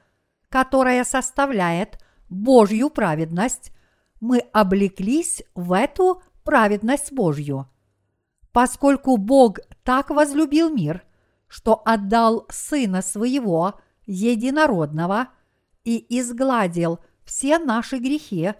которая 0.49 1.05
составляет 1.05 2.03
Божью 2.27 2.89
праведность, 2.89 3.71
мы 4.19 4.39
облеклись 4.51 5.41
в 5.53 5.71
эту 5.71 6.21
праведность 6.43 7.13
Божью. 7.13 7.69
Поскольку 8.55 9.17
Бог 9.17 9.59
так 9.83 10.11
возлюбил 10.11 10.69
мир, 10.69 11.03
что 11.49 11.81
отдал 11.83 12.45
Сына 12.49 13.01
Своего 13.01 13.81
Единородного 14.05 15.27
и 15.83 16.05
изгладил 16.17 16.99
все 17.25 17.59
наши 17.59 17.97
грехи 17.97 18.53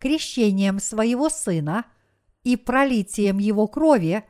крещением 0.00 0.80
Своего 0.80 1.28
Сына 1.28 1.84
и 2.42 2.56
пролитием 2.56 3.38
Его 3.38 3.68
крови, 3.68 4.24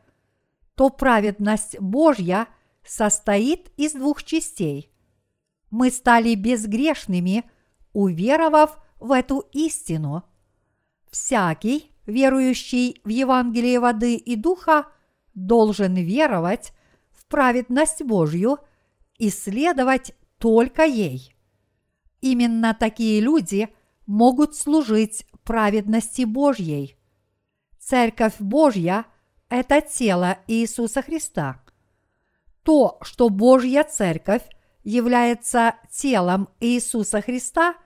то 0.75 0.91
праведность 0.91 1.81
Божья 1.81 2.47
состоит 2.85 3.73
из 3.79 3.95
двух 3.95 4.23
частей. 4.23 4.93
Мы 5.71 5.91
стали 5.93 6.35
безгрешными, 6.35 7.51
уверовав 7.95 8.77
в 9.01 9.13
эту 9.13 9.49
истину. 9.53 10.25
Всякий, 11.11 11.91
верующий 12.05 13.01
в 13.03 13.09
Евангелие 13.09 13.81
воды 13.81 14.17
и 14.17 14.37
духа, 14.37 14.89
должен 15.37 15.95
веровать 15.95 16.73
в 17.13 17.27
праведность 17.27 18.03
Божью 18.03 18.59
и 19.19 19.31
следовать 19.31 20.15
только 20.39 20.85
ей. 20.85 21.37
Именно 22.21 22.75
такие 22.75 23.21
люди 23.21 23.69
могут 24.07 24.57
служить 24.57 25.27
праведности 25.45 26.25
Божьей. 26.25 26.97
Церковь 27.79 28.35
Божья– 28.41 29.05
это 29.49 29.81
тело 29.81 30.39
Иисуса 30.49 31.03
Христа. 31.03 31.63
То, 32.65 32.99
что 33.03 33.29
Божья 33.29 33.85
Церковь 33.85 34.43
является 34.83 35.77
телом 35.91 36.49
Иисуса 36.59 37.21
Христа, 37.21 37.77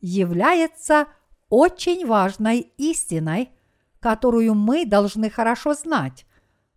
является 0.00 1.08
очень 1.48 2.06
важной 2.06 2.72
истиной, 2.76 3.50
которую 3.98 4.54
мы 4.54 4.86
должны 4.86 5.30
хорошо 5.30 5.74
знать, 5.74 6.26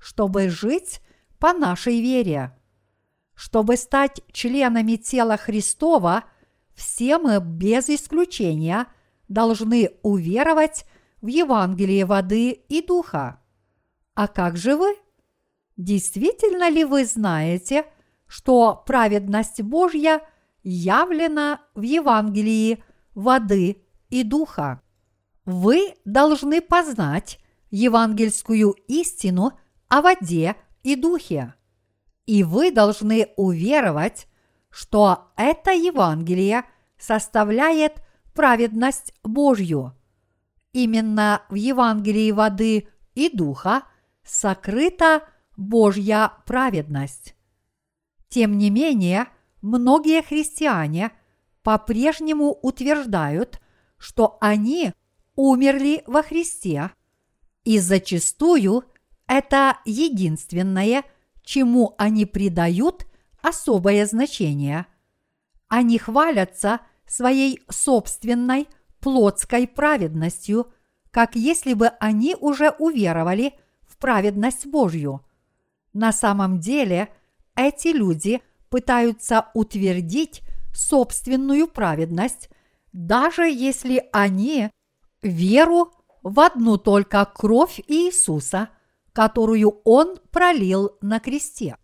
чтобы 0.03 0.49
жить 0.49 1.01
по 1.39 1.53
нашей 1.53 2.01
вере. 2.01 2.51
Чтобы 3.35 3.77
стать 3.77 4.21
членами 4.33 4.97
тела 4.97 5.37
Христова, 5.37 6.25
все 6.75 7.17
мы 7.17 7.39
без 7.39 7.89
исключения 7.89 8.87
должны 9.29 9.91
уверовать 10.01 10.85
в 11.21 11.27
Евангелие 11.27 12.05
воды 12.05 12.51
и 12.51 12.85
духа. 12.85 13.39
А 14.13 14.27
как 14.27 14.57
же 14.57 14.75
вы? 14.75 14.97
Действительно 15.77 16.69
ли 16.69 16.83
вы 16.83 17.05
знаете, 17.05 17.85
что 18.27 18.83
праведность 18.85 19.61
Божья 19.61 20.21
явлена 20.63 21.61
в 21.75 21.81
Евангелии 21.81 22.83
воды 23.15 23.77
и 24.09 24.23
духа? 24.23 24.81
Вы 25.45 25.95
должны 26.03 26.61
познать 26.61 27.39
евангельскую 27.71 28.75
истину 28.87 29.57
о 29.93 30.01
воде 30.01 30.55
и 30.81 30.95
духе. 30.95 31.53
И 32.25 32.43
вы 32.43 32.71
должны 32.71 33.27
уверовать, 33.37 34.27
что 34.71 35.27
это 35.37 35.69
Евангелие 35.69 36.63
составляет 36.97 38.01
праведность 38.33 39.13
Божью. 39.21 39.95
Именно 40.71 41.43
в 41.47 41.53
Евангелии 41.53 42.31
воды 42.31 42.87
и 43.13 43.29
духа 43.29 43.83
сокрыта 44.23 45.27
Божья 45.57 46.31
праведность. 46.47 47.35
Тем 48.29 48.57
не 48.57 48.71
менее, 48.71 49.27
многие 49.61 50.23
христиане 50.23 51.11
по-прежнему 51.61 52.57
утверждают, 52.63 53.61
что 53.99 54.39
они 54.41 54.91
умерли 55.35 56.01
во 56.07 56.23
Христе, 56.23 56.89
и 57.63 57.77
зачастую 57.77 58.85
это 59.27 59.77
единственное, 59.85 61.03
чему 61.43 61.95
они 61.97 62.25
придают 62.25 63.05
особое 63.41 64.05
значение. 64.05 64.85
Они 65.67 65.97
хвалятся 65.97 66.81
своей 67.05 67.61
собственной 67.69 68.67
плотской 68.99 69.67
праведностью, 69.67 70.71
как 71.11 71.35
если 71.35 71.73
бы 71.73 71.87
они 71.99 72.35
уже 72.39 72.71
уверовали 72.79 73.53
в 73.87 73.97
праведность 73.97 74.65
Божью. 74.65 75.25
На 75.93 76.11
самом 76.11 76.59
деле 76.59 77.09
эти 77.55 77.89
люди 77.89 78.41
пытаются 78.69 79.49
утвердить 79.53 80.41
собственную 80.73 81.67
праведность, 81.67 82.49
даже 82.93 83.43
если 83.43 84.07
они 84.11 84.71
веру 85.21 85.91
в 86.23 86.39
одну 86.39 86.77
только 86.77 87.25
кровь 87.25 87.79
Иисуса, 87.87 88.69
которую 89.13 89.79
Он 89.83 90.17
пролил 90.31 90.97
на 91.01 91.19
кресте. 91.19 91.77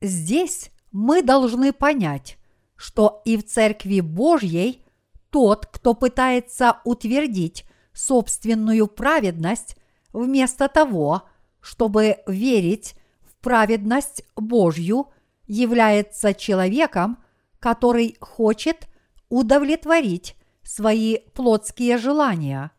Здесь 0.00 0.70
мы 0.92 1.22
должны 1.22 1.72
понять, 1.72 2.36
что 2.76 3.22
и 3.24 3.36
в 3.36 3.46
Церкви 3.46 4.00
Божьей 4.00 4.84
тот, 5.30 5.66
кто 5.66 5.94
пытается 5.94 6.80
утвердить 6.84 7.64
собственную 7.92 8.88
праведность, 8.88 9.76
вместо 10.12 10.68
того, 10.68 11.22
чтобы 11.60 12.18
верить 12.26 12.94
в 13.22 13.36
праведность 13.42 14.24
Божью, 14.36 15.08
является 15.46 16.34
человеком, 16.34 17.18
который 17.60 18.16
хочет 18.20 18.88
удовлетворить 19.28 20.36
свои 20.62 21.18
плотские 21.34 21.98
желания. 21.98 22.70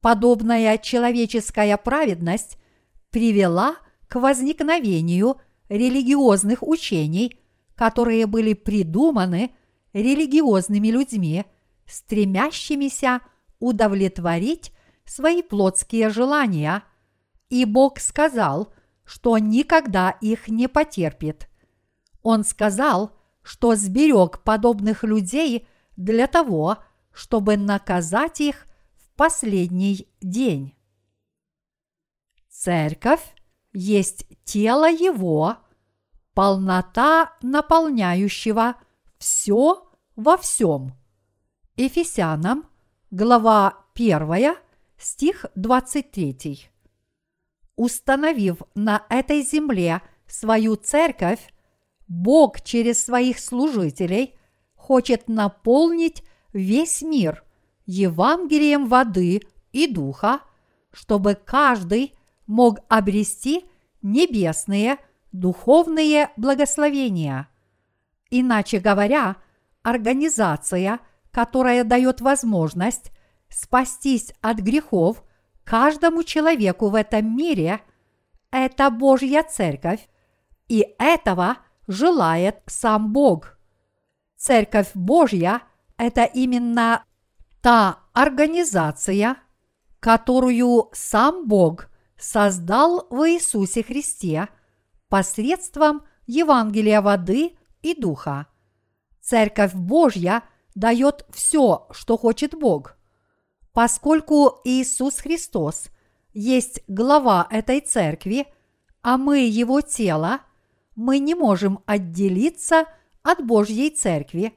Подобная 0.00 0.78
человеческая 0.78 1.76
праведность 1.76 2.58
привела 3.16 3.76
к 4.08 4.20
возникновению 4.20 5.40
религиозных 5.70 6.62
учений, 6.62 7.40
которые 7.74 8.26
были 8.26 8.52
придуманы 8.52 9.56
религиозными 9.94 10.88
людьми, 10.88 11.46
стремящимися 11.86 13.20
удовлетворить 13.58 14.70
свои 15.06 15.40
плотские 15.40 16.10
желания, 16.10 16.82
и 17.48 17.64
Бог 17.64 18.00
сказал, 18.00 18.74
что 19.06 19.38
никогда 19.38 20.10
их 20.10 20.48
не 20.48 20.68
потерпит. 20.68 21.48
Он 22.22 22.44
сказал, 22.44 23.16
что 23.40 23.76
сберег 23.76 24.42
подобных 24.42 25.04
людей 25.04 25.66
для 25.96 26.26
того, 26.26 26.76
чтобы 27.14 27.56
наказать 27.56 28.42
их 28.42 28.66
в 28.94 29.16
последний 29.16 30.06
день. 30.20 30.75
Церковь 32.66 33.22
есть 33.72 34.26
тело 34.42 34.90
Его, 34.90 35.58
полнота 36.34 37.36
наполняющего 37.40 38.74
все 39.18 39.88
во 40.16 40.36
всем. 40.36 40.92
Ефесянам, 41.76 42.68
глава 43.12 43.84
1, 43.94 44.56
стих 44.98 45.46
23. 45.54 46.68
Установив 47.76 48.62
на 48.74 49.06
этой 49.10 49.42
земле 49.42 50.02
свою 50.26 50.74
церковь, 50.74 51.54
Бог 52.08 52.62
через 52.62 53.04
своих 53.04 53.38
служителей 53.38 54.36
хочет 54.74 55.28
наполнить 55.28 56.24
весь 56.52 57.00
мир 57.02 57.44
Евангелием 57.86 58.88
воды 58.88 59.42
и 59.70 59.86
духа, 59.86 60.40
чтобы 60.90 61.36
каждый 61.36 62.16
мог 62.46 62.78
обрести 62.88 63.66
небесные 64.02 64.98
духовные 65.32 66.30
благословения. 66.36 67.48
Иначе 68.30 68.78
говоря, 68.78 69.36
организация, 69.82 71.00
которая 71.30 71.84
дает 71.84 72.20
возможность 72.20 73.12
спастись 73.48 74.32
от 74.40 74.58
грехов 74.58 75.22
каждому 75.64 76.22
человеку 76.22 76.88
в 76.88 76.94
этом 76.94 77.36
мире, 77.36 77.80
это 78.50 78.90
Божья 78.90 79.42
Церковь, 79.42 80.08
и 80.68 80.94
этого 80.98 81.58
желает 81.86 82.62
сам 82.66 83.12
Бог. 83.12 83.58
Церковь 84.36 84.90
Божья– 84.94 85.62
это 85.96 86.24
именно 86.24 87.04
та 87.60 88.00
организация, 88.12 89.36
которую 90.00 90.88
сам 90.92 91.46
Бог 91.46 91.88
создал 92.18 93.06
в 93.10 93.28
Иисусе 93.28 93.82
Христе 93.82 94.48
посредством 95.08 96.02
Евангелия 96.26 97.00
воды 97.00 97.56
и 97.82 97.94
духа. 97.94 98.46
Церковь 99.20 99.74
Божья 99.74 100.42
дает 100.74 101.26
все, 101.30 101.88
что 101.90 102.16
хочет 102.16 102.54
Бог. 102.54 102.96
Поскольку 103.72 104.60
Иисус 104.64 105.18
Христос 105.18 105.88
есть 106.32 106.82
глава 106.88 107.46
этой 107.50 107.80
церкви, 107.80 108.46
а 109.02 109.16
мы 109.16 109.40
его 109.40 109.80
тело, 109.80 110.40
мы 110.94 111.18
не 111.18 111.34
можем 111.34 111.80
отделиться 111.86 112.86
от 113.22 113.44
Божьей 113.44 113.90
церкви, 113.90 114.54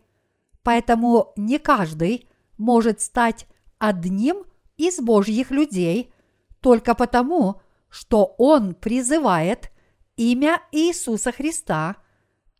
поэтому 0.63 1.33
не 1.35 1.57
каждый 1.57 2.27
может 2.57 3.01
стать 3.01 3.47
одним 3.77 4.43
из 4.77 4.99
Божьих 4.99 5.51
людей 5.51 6.13
только 6.61 6.95
потому, 6.95 7.61
что 7.89 8.35
он 8.37 8.73
призывает 8.75 9.71
имя 10.15 10.61
Иисуса 10.71 11.31
Христа, 11.31 11.95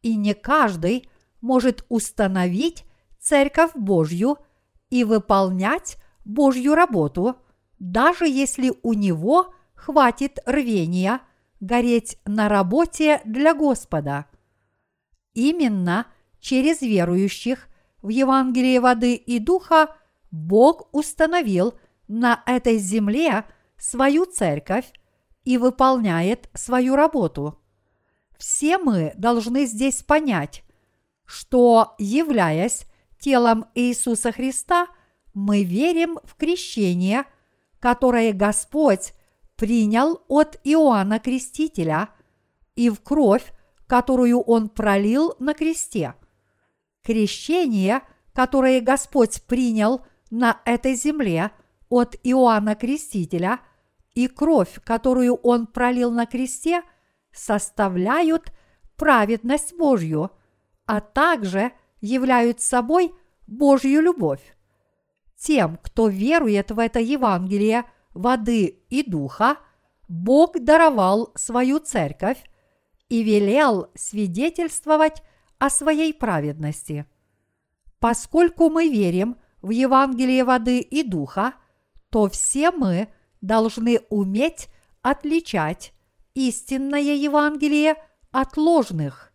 и 0.02 0.16
не 0.16 0.34
каждый 0.34 1.10
может 1.42 1.86
установить 1.90 2.86
Церковь 3.20 3.72
Божью 3.76 4.38
и 4.90 5.04
выполнять 5.04 5.98
Божью 6.24 6.74
работу, 6.74 7.36
даже 7.80 8.28
если 8.28 8.74
у 8.82 8.94
него 8.94 9.54
хватит 9.76 10.40
рвения 10.46 11.22
гореть 11.60 12.18
на 12.26 12.50
работе 12.50 13.22
для 13.26 13.54
Господа. 13.54 14.26
Именно 15.34 16.08
через 16.40 16.82
верующих 16.82 17.68
в 18.02 18.10
Евангелие 18.10 18.80
воды 18.80 19.16
и 19.16 19.40
духа 19.40 19.96
Бог 20.32 20.88
установил 20.94 21.74
на 22.08 22.42
этой 22.46 22.78
земле 22.78 23.46
свою 23.80 24.26
церковь 24.26 24.92
и 25.44 25.58
выполняет 25.58 26.50
свою 26.54 26.96
работу. 26.96 27.60
Все 28.38 28.78
мы 28.78 29.14
должны 29.18 29.66
здесь 29.66 30.04
понять, 30.04 30.64
что, 31.26 31.96
являясь 31.98 32.86
телом 33.20 33.66
Иисуса 33.76 34.32
Христа, 34.32 34.88
мы 35.34 35.64
верим 35.64 36.20
в 36.24 36.36
крещение, 36.36 37.26
которое 37.80 38.34
Господь 38.34 39.14
принял 39.56 40.22
от 40.28 40.60
Иоанна 40.64 41.20
Крестителя 41.20 42.10
и 42.76 42.90
в 42.90 43.02
кровь, 43.02 43.54
которую 43.88 44.42
Он 44.42 44.70
пролил 44.70 45.36
на 45.40 45.54
кресте. 45.54 46.16
Крещение, 47.04 48.02
которое 48.34 48.80
Господь 48.82 49.42
принял 49.44 50.06
на 50.32 50.62
этой 50.66 50.96
земле 50.96 51.52
от 51.90 52.16
Иоанна 52.24 52.76
Крестителя 52.76 53.60
и 54.24 54.28
кровь, 54.28 54.80
которую 54.84 55.36
Он 55.36 55.68
пролил 55.68 56.12
на 56.12 56.26
кресте, 56.26 56.82
составляют 57.32 58.52
праведность 58.96 59.78
Божью, 59.78 60.32
а 60.86 61.00
также 61.00 61.72
являют 62.02 62.62
собой 62.62 63.14
Божью 63.48 64.02
любовь. 64.02 64.42
Тем, 65.38 65.78
кто 65.82 66.10
верует 66.10 66.72
в 66.72 66.80
это 66.80 67.00
Евангелие– 67.00 67.86
воды 68.14 68.84
и 68.90 69.10
духа, 69.10 69.58
Бог 70.08 70.60
даровал 70.60 71.32
свою 71.36 71.80
церковь 71.80 72.44
и 73.08 73.24
велел 73.24 73.90
свидетельствовать 73.96 75.24
о 75.60 75.70
своей 75.70 76.14
праведности. 76.14 77.06
Поскольку 78.00 78.70
мы 78.70 78.90
верим 78.90 79.38
в 79.62 79.70
Евангелие 79.70 80.44
воды 80.44 80.80
и 80.80 81.04
духа, 81.04 81.54
то 82.10 82.28
все 82.30 82.72
мы 82.72 83.10
должны 83.42 84.02
уметь 84.10 84.70
отличать 85.02 85.94
истинное 86.34 87.16
Евангелие 87.16 87.96
от 88.32 88.58
ложных. 88.58 89.32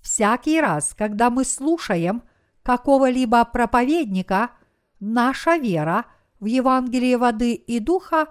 Всякий 0.00 0.60
раз, 0.60 0.94
когда 0.96 1.30
мы 1.30 1.44
слушаем 1.44 2.22
какого-либо 2.62 3.44
проповедника, 3.44 4.50
наша 4.98 5.56
вера– 5.56 6.06
в 6.40 6.46
Евангелии 6.46 7.14
воды 7.14 7.52
и 7.52 7.78
духа 7.78 8.26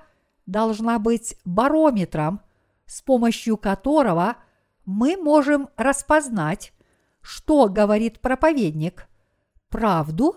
должна 0.45 0.99
быть 0.99 1.37
барометром, 1.45 2.41
с 2.85 3.01
помощью 3.01 3.55
которого 3.55 4.35
мы 4.83 5.15
можем 5.15 5.69
распознать, 5.77 6.73
что 7.21 7.69
говорит 7.69 8.19
проповедник– 8.19 9.07
правду 9.69 10.35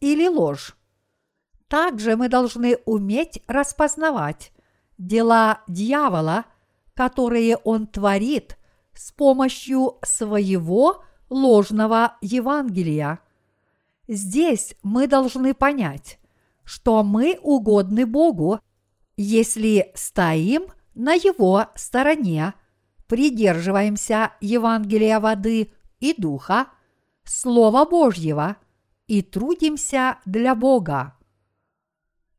или 0.00 0.28
ложь. 0.28 0.76
Также 1.68 2.16
мы 2.16 2.28
должны 2.28 2.78
уметь 2.84 3.42
распознавать 3.46 4.52
дела 4.98 5.60
дьявола, 5.66 6.44
которые 6.94 7.56
он 7.56 7.86
творит 7.86 8.56
с 8.92 9.10
помощью 9.12 9.98
своего 10.02 11.04
ложного 11.28 12.16
Евангелия. 12.20 13.20
Здесь 14.06 14.76
мы 14.82 15.06
должны 15.06 15.54
понять, 15.54 16.18
что 16.62 17.02
мы 17.02 17.38
угодны 17.42 18.06
Богу, 18.06 18.60
если 19.16 19.92
стоим 19.94 20.66
на 20.94 21.14
Его 21.14 21.66
стороне, 21.74 22.54
придерживаемся 23.06 24.32
Евангелия 24.40 25.20
воды 25.20 25.72
и 26.00 26.14
духа, 26.16 26.68
Слова 27.24 27.86
Божьего 27.86 28.56
и 29.06 29.22
трудимся 29.22 30.18
для 30.26 30.54
Бога. 30.54 31.16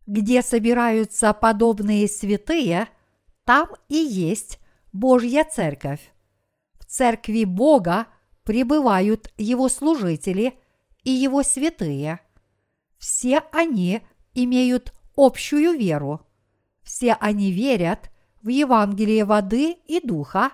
Где 0.08 0.41
собираются 0.41 1.34
подобные 1.34 2.08
святые, 2.08 2.88
там 3.44 3.70
и 3.89 3.96
есть 3.96 4.60
Божья 4.94 5.44
Церковь. 5.44 6.12
В 6.80 6.86
Церкви 6.86 7.44
Бога 7.44 8.08
пребывают 8.44 9.32
Его 9.38 9.70
служители 9.70 10.60
и 11.04 11.12
Его 11.12 11.44
святые. 11.44 12.20
Все 12.98 13.44
они– 13.52 14.02
имеют 14.36 14.94
общую 15.15 15.78
веру. 15.78 16.22
Все 16.84 17.13
они 17.20 17.52
верят 17.52 18.12
в 18.44 18.50
Евангелие 18.50 19.26
воды 19.26 19.78
и 19.88 20.06
духа, 20.06 20.52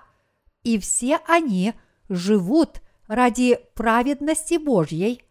и 0.62 0.78
все 0.78 1.18
они 1.26 1.74
живут 2.08 2.80
ради 3.06 3.58
праведности 3.74 4.56
Божьей, 4.56 5.22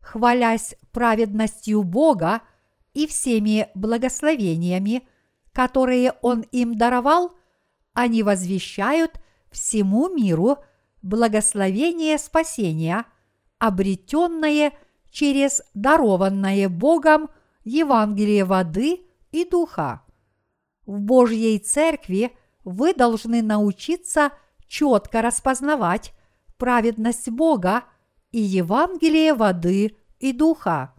хвалясь 0.00 0.74
праведностью 0.90 1.84
Бога 1.84 2.42
и 2.94 3.06
всеми 3.06 3.68
благословениями, 3.74 5.06
которые 5.52 6.12
Он 6.22 6.42
им 6.52 6.76
даровал, 6.76 7.32
они 7.92 8.22
возвещают 8.22 9.20
всему 9.50 10.08
миру 10.08 10.58
благословение 11.02 12.18
спасения, 12.18 13.04
обретенное 13.58 14.72
через 15.10 15.62
дарованное 15.74 16.68
Богом– 16.68 17.28
Евангелие 17.64 18.44
воды 18.44 19.02
и 19.30 19.44
духа. 19.44 20.02
В 20.84 20.98
Божьей 20.98 21.58
Церкви 21.58 22.36
вы 22.64 22.94
должны 22.94 23.42
научиться 23.42 24.32
четко 24.66 25.22
распознавать 25.22 26.12
праведность 26.56 27.28
Бога 27.28 27.84
и 28.30 28.40
Евангелие 28.40 29.34
воды 29.34 29.96
и 30.18 30.32
духа. 30.32 30.94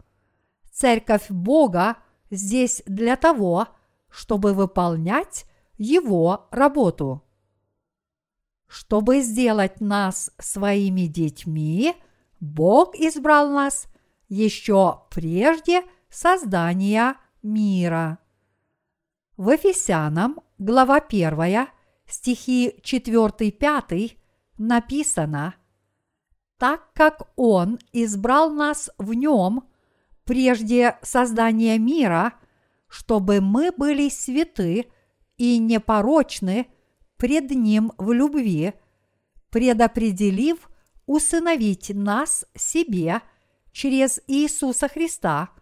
Церковь 0.74 1.30
Бога 1.30 1.96
здесь 2.30 2.82
для 2.84 3.16
того, 3.16 3.68
чтобы 4.10 4.52
выполнять 4.52 5.46
Его 5.78 6.48
работу. 6.50 7.22
Чтобы 8.66 9.20
сделать 9.20 9.80
нас 9.80 10.30
своими 10.38 11.06
детьми, 11.06 11.94
Бог 12.40 12.94
избрал 12.96 13.48
нас 13.50 13.86
еще 14.28 15.02
прежде– 15.10 15.82
создания 16.14 17.16
мира. 17.42 18.18
В 19.36 19.50
Ефесянам, 19.50 20.40
глава 20.58 20.96
1, 20.96 21.66
стихи 22.06 22.80
4-5 22.82 24.16
написано 24.56 25.56
«Так 26.56 26.92
как 26.94 27.28
Он 27.34 27.78
избрал 27.92 28.50
нас 28.50 28.90
в 28.96 29.12
Нем 29.12 29.68
прежде 30.24 30.98
создания 31.02 31.78
мира, 31.78 32.34
чтобы 32.88 33.40
мы 33.40 33.72
были 33.72 34.08
святы 34.08 34.86
и 35.36 35.58
непорочны 35.58 36.66
пред 37.16 37.50
Ним 37.50 37.92
в 37.98 38.12
любви, 38.12 38.74
предопределив 39.50 40.68
усыновить 41.06 41.90
нас 41.94 42.44
себе 42.54 43.20
через 43.72 44.20
Иисуса 44.26 44.88
Христа– 44.88 45.50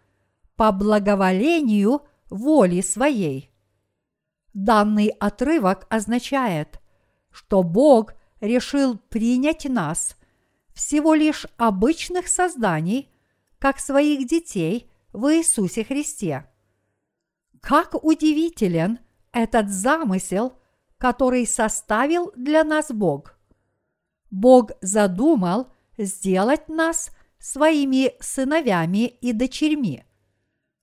по 0.57 0.71
благоволению 0.73 2.03
воли 2.31 2.81
своей. 2.83 3.51
Данный 4.55 5.09
отрывок 5.09 5.87
означает, 5.91 6.81
что 7.31 7.63
Бог 7.63 8.15
решил 8.41 8.97
принять 8.97 9.65
нас, 9.65 10.17
всего 10.75 11.15
лишь 11.15 11.47
обычных 11.57 12.29
созданий, 12.29 13.11
как 13.63 13.79
своих 13.79 14.27
детей 14.27 14.91
в 15.13 15.33
Иисусе 15.33 15.85
Христе. 15.85 16.51
Как 17.61 17.95
удивителен 18.05 18.99
этот 19.31 19.71
замысел, 19.71 20.59
который 20.99 21.47
составил 21.47 22.33
для 22.35 22.65
нас 22.65 22.91
Бог. 22.91 23.39
Бог 24.33 24.73
задумал 24.81 25.69
сделать 25.97 26.69
нас 26.69 27.13
своими 27.39 28.13
сыновьями 28.19 29.07
и 29.07 29.33
дочерьми– 29.33 30.03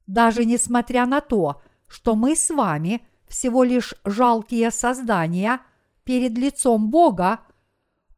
даже 0.07 0.43
несмотря 0.43 1.05
на 1.05 1.21
то, 1.21 1.61
что 1.85 2.15
мы 2.15 2.35
с 2.35 2.49
вами 2.49 3.05
всего 3.27 3.63
лишь 3.63 3.93
жалкие 4.05 4.71
создания 4.71 5.59
перед 6.03 6.35
лицом 6.35 6.89
Бога, 6.89 7.41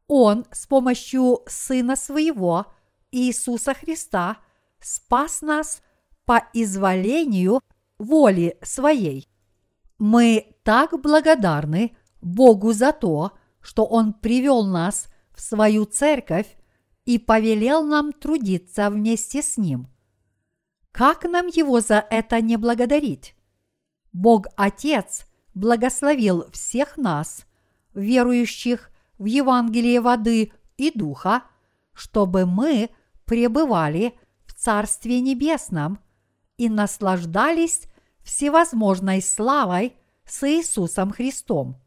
Он 0.06 0.46
с 0.52 0.66
помощью 0.66 1.40
Сына 1.46 1.96
Своего, 1.96 2.66
Иисуса 3.10 3.74
Христа, 3.74 4.38
спас 4.84 5.42
нас 5.42 5.82
по 6.24 6.44
изволению 6.52 7.60
воли 7.98 8.58
Своей. 8.62 9.28
Мы 9.98 10.56
так 10.64 11.00
благодарны 11.00 11.96
Богу 12.20 12.72
за 12.72 12.92
то, 12.92 13.32
что 13.60 13.84
Он 13.84 14.12
привел 14.12 14.64
нас 14.64 15.06
в 15.34 15.40
свою 15.40 15.84
церковь 15.84 16.56
и 17.04 17.18
повелел 17.18 17.84
нам 17.84 18.12
трудиться 18.12 18.90
вместе 18.90 19.42
с 19.42 19.56
Ним. 19.56 19.88
Как 20.92 21.24
нам 21.24 21.46
его 21.46 21.80
за 21.80 22.04
это 22.10 22.40
не 22.40 22.56
благодарить? 22.56 23.34
Бог 24.12 24.46
Отец 24.56 25.26
благословил 25.54 26.50
всех 26.50 26.96
нас, 26.96 27.46
верующих 27.94 28.90
в 29.18 29.24
Евангелие 29.24 30.00
воды 30.00 30.52
и 30.76 30.90
духа, 30.90 31.44
чтобы 31.94 32.46
мы 32.46 32.90
пребывали 33.24 34.18
Царстве 34.62 35.20
Небесном 35.20 35.98
и 36.56 36.68
наслаждались 36.68 37.88
всевозможной 38.22 39.20
славой 39.20 39.96
с 40.24 40.48
Иисусом 40.48 41.10
Христом. 41.10 41.82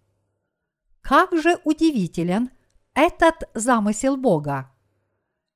Как 1.00 1.34
же 1.38 1.58
удивителен 1.64 2.50
этот 2.94 3.50
замысел 3.54 4.18
Бога! 4.18 4.74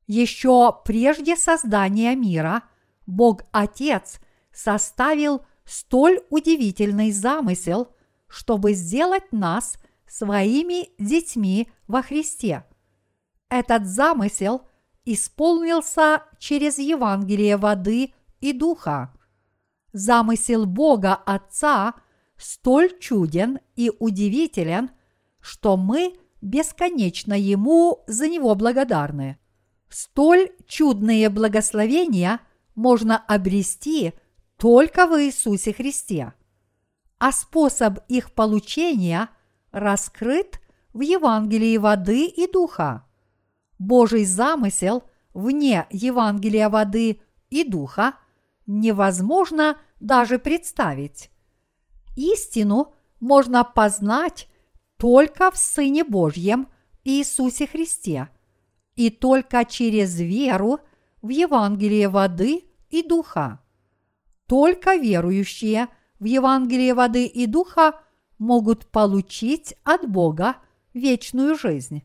Еще 0.08 0.74
прежде 0.86 1.36
создания 1.36 2.16
мира 2.16 2.64
Бог 3.06 3.42
Отец 3.52 4.22
составил 4.54 5.46
столь 5.66 6.22
удивительный 6.30 7.12
замысел, 7.12 7.94
чтобы 8.30 8.72
сделать 8.72 9.30
нас 9.34 9.78
своими 10.08 10.88
детьми 10.98 11.70
во 11.86 12.02
Христе. 12.02 12.64
Этот 13.50 13.88
замысел 13.88 14.70
исполнился 15.06 16.24
через 16.40 16.78
Евангелие 16.78 17.58
воды 17.58 18.14
и 18.40 18.54
духа. 18.54 19.14
Замысел 19.92 20.66
Бога 20.66 21.16
Отца 21.16 21.96
столь 22.38 22.98
чуден 23.00 23.60
и 23.76 23.92
удивителен, 24.00 24.92
что 25.42 25.78
мы 25.78 26.16
бесконечно 26.42 27.34
Ему 27.34 28.04
за 28.08 28.28
него 28.28 28.56
благодарны. 28.56 29.40
Столь 29.90 30.52
чудные 30.68 31.30
благословения 31.30 32.40
можно 32.76 33.18
обрести 33.18 34.14
только 34.58 35.08
в 35.08 35.20
Иисусе 35.22 35.74
Христе, 35.74 36.34
а 37.18 37.32
способ 37.32 38.00
их 38.08 38.32
получения 38.34 39.30
раскрыт 39.72 40.60
в 40.94 41.02
Евангелии 41.02 41.78
воды 41.78 42.26
и 42.26 42.50
духа. 42.52 43.06
Божий 43.80 44.26
замысел 44.26 45.04
вне 45.34 45.88
Евангелия 45.90 46.70
воды 46.70 47.22
и 47.50 47.64
духа 47.64 48.14
невозможно 48.68 49.78
даже 50.00 50.38
представить. 50.38 51.32
Истину 52.16 52.94
можно 53.20 53.64
познать 53.64 54.48
только 54.98 55.50
в 55.50 55.58
Сыне 55.58 56.04
Божьем 56.04 56.68
Иисусе 57.04 57.66
Христе– 57.66 58.30
и 59.00 59.10
только 59.10 59.64
через 59.64 60.20
веру 60.20 60.82
в 61.22 61.30
Евангелие 61.30 62.10
воды 62.10 62.66
и 62.90 63.02
духа. 63.02 63.62
Только 64.46 64.96
верующие 64.96 65.88
в 66.20 66.26
Евангелие 66.26 66.94
воды 66.94 67.26
и 67.26 67.46
духа 67.46 67.94
могут 68.40 68.88
получить 68.88 69.74
от 69.86 70.06
Бога 70.10 70.58
вечную 70.94 71.58
жизнь. 71.58 72.04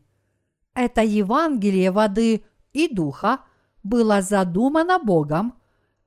Это 0.75 1.01
Евангелие 1.01 1.89
воды 1.89 2.45
и 2.73 2.87
духа 2.87 3.39
было 3.81 4.21
задумано 4.21 4.99
Богом, 4.99 5.55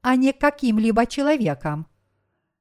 а 0.01 0.15
не 0.15 0.33
каким-либо 0.33 1.07
человеком. 1.07 1.89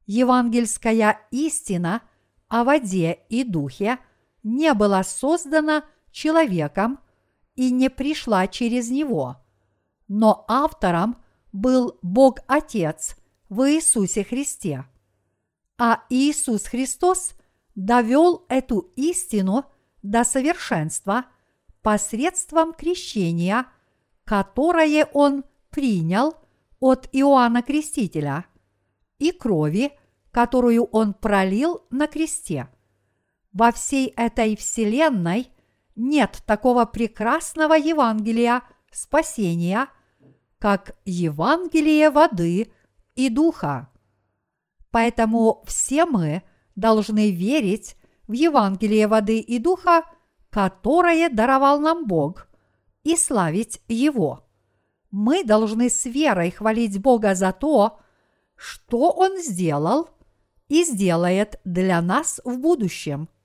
Евангельская 0.07 1.19
истина 1.29 2.01
о 2.47 2.63
воде 2.63 3.19
и 3.29 3.43
духе 3.43 3.99
не 4.41 4.73
была 4.73 5.03
создана 5.03 5.83
человеком– 6.11 6.99
и 7.57 7.71
не 7.71 7.89
пришла 7.89 8.47
через 8.47 8.89
него. 8.89 9.43
Но 10.07 10.45
автором 10.47 11.17
был 11.51 11.99
Бог 12.01 12.39
Отец 12.47 13.17
в 13.49 13.69
Иисусе 13.69 14.23
Христе. 14.23 14.85
А 15.77 16.03
Иисус 16.09 16.63
Христос 16.63 17.33
довел 17.75 18.45
эту 18.47 18.91
истину 18.95 19.65
до 20.03 20.23
совершенства 20.23 21.25
посредством 21.87 22.73
крещения, 22.73 23.65
которое 24.25 25.05
Он 25.13 25.45
принял 25.69 26.33
от 26.81 27.07
Иоанна 27.13 27.61
Крестителя, 27.61 28.43
и 29.19 29.31
крови, 29.31 29.93
которую 30.31 30.83
Он 30.91 31.13
пролил 31.13 31.85
на 31.89 32.07
кресте. 32.07 32.67
Во 33.53 33.71
всей 33.71 34.07
этой 34.17 34.57
вселенной– 34.57 35.49
нет 35.95 36.43
такого 36.45 36.83
прекрасного 36.83 37.75
Евангелия 37.75 38.63
спасения, 38.91 39.87
как 40.59 40.93
Евангелие 41.05 42.09
воды 42.09 42.69
и 43.15 43.29
духа. 43.29 43.89
Поэтому 44.91 45.63
все 45.65 46.05
мы 46.05 46.43
должны 46.75 47.31
верить 47.31 47.95
в 48.27 48.33
Евангелие 48.33 49.07
воды 49.07 49.39
и 49.39 49.57
духа, 49.57 50.03
которое 50.57 51.29
даровал 51.29 51.79
нам 51.79 52.07
Бог, 52.07 52.47
и 53.03 53.15
славить 53.15 53.79
Его. 53.87 54.43
Мы 55.11 55.43
должны 55.43 55.87
с 55.87 56.05
верой 56.05 56.49
хвалить 56.49 56.99
Бога 56.99 57.35
за 57.35 57.51
то, 57.51 57.99
что 58.55 59.11
Он 59.11 59.37
сделал 59.37 60.09
и 60.67 60.83
сделает 60.83 61.59
для 61.63 62.01
нас 62.01 62.41
в 62.43 62.57
будущем– 62.57 63.29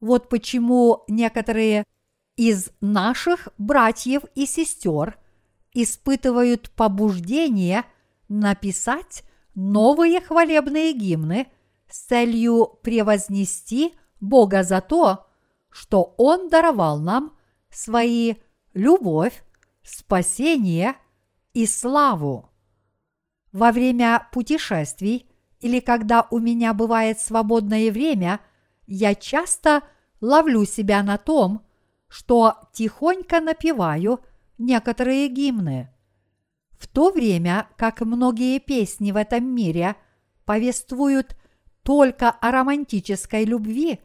вот 0.00 0.28
почему 0.28 1.04
некоторые 1.08 1.84
из 2.36 2.70
наших 2.82 3.48
братьев 3.56 4.22
и 4.34 4.44
сестер 4.44 5.18
испытывают 5.72 6.70
побуждение 6.70 7.84
написать 8.28 9.24
новые 9.54 10.20
хвалебные 10.20 10.92
гимны 10.92 11.46
с 11.88 12.00
целью 12.00 12.78
превознести 12.82 13.94
Бога 14.20 14.62
за 14.62 14.82
то, 14.82 15.25
что 15.76 16.14
Он 16.16 16.48
даровал 16.48 16.98
нам 16.98 17.36
свои 17.70 18.34
любовь, 18.74 19.44
спасение 19.82 20.94
и 21.52 21.66
славу. 21.66 22.50
Во 23.52 23.72
время 23.72 24.28
путешествий 24.32 25.28
или 25.60 25.80
когда 25.80 26.26
у 26.30 26.38
меня 26.38 26.74
бывает 26.74 27.20
свободное 27.20 27.90
время– 27.90 28.40
я 28.86 29.14
часто 29.14 29.82
ловлю 30.20 30.64
себя 30.64 31.02
на 31.02 31.18
том, 31.18 31.62
что 32.08 32.54
тихонько 32.72 33.40
напеваю 33.40 34.20
некоторые 34.58 35.28
гимны. 35.28 35.90
В 36.78 36.86
то 36.86 37.10
время 37.10 37.68
как 37.76 38.00
многие 38.00 38.58
песни 38.58 39.12
в 39.12 39.16
этом 39.16 39.44
мире 39.44 39.96
повествуют 40.44 41.36
только 41.82 42.30
о 42.30 42.50
романтической 42.50 43.44
любви 43.44 44.00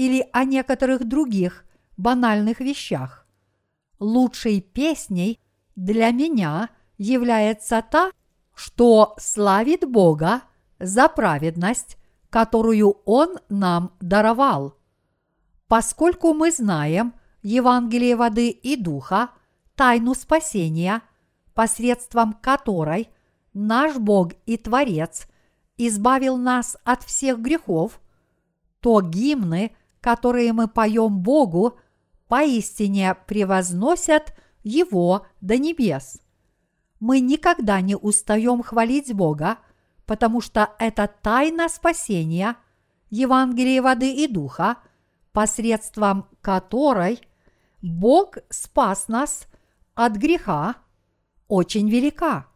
или 0.00 0.26
о 0.32 0.44
некоторых 0.44 1.04
других 1.04 1.64
банальных 1.96 2.60
вещах. 2.60 3.26
Лучшей 3.98 4.60
песней 4.62 5.38
для 5.76 6.10
меня 6.10 6.70
является 6.96 7.82
та, 7.82 8.10
что 8.54 9.14
славит 9.18 9.88
Бога 9.88 10.42
за 10.78 11.08
праведность 11.08 11.98
которую 12.30 12.96
Он 13.04 13.38
нам 13.48 13.92
даровал. 14.00 14.74
Поскольку 15.66 16.32
мы 16.32 16.50
знаем 16.52 17.12
Евангелие 17.42 18.16
воды 18.16 18.50
и 18.50 18.76
духа, 18.76 19.30
тайну 19.74 20.14
спасения, 20.14 21.02
посредством 21.54 22.32
которой 22.32 23.08
наш 23.52 23.96
Бог 23.96 24.32
и 24.46 24.56
Творец 24.56 25.26
избавил 25.76 26.36
нас 26.36 26.76
от 26.84 27.02
всех 27.02 27.40
грехов, 27.40 28.00
то 28.80 29.00
гимны, 29.00 29.74
которые 30.00 30.52
мы 30.52 30.68
поем 30.68 31.18
Богу, 31.18 31.78
поистине 32.28 33.16
превозносят 33.26 34.34
Его 34.62 35.26
до 35.40 35.58
небес. 35.58 36.20
Мы 37.00 37.20
никогда 37.20 37.80
не 37.80 37.96
устаем 37.96 38.62
хвалить 38.62 39.12
Бога– 39.14 39.58
потому 40.10 40.40
что 40.40 40.70
это 40.80 41.06
тайна 41.06 41.68
спасения, 41.68 42.56
Евангелие 43.10 43.80
воды 43.80 44.12
и 44.12 44.26
духа, 44.26 44.78
посредством 45.30 46.26
которой 46.40 47.20
Бог 47.80 48.38
спас 48.48 49.06
нас 49.06 49.46
от 49.94 50.16
греха, 50.16 50.74
очень 51.46 51.88
велика. 51.88 52.48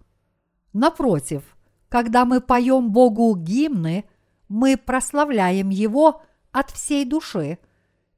Напротив, 0.72 1.45
когда 1.88 2.24
мы 2.24 2.40
поем 2.40 2.90
Богу 2.90 3.36
гимны, 3.36 4.05
мы 4.49 4.76
прославляем 4.76 5.68
Его 5.68 6.22
от 6.55 6.70
всей 6.70 7.05
души 7.05 7.59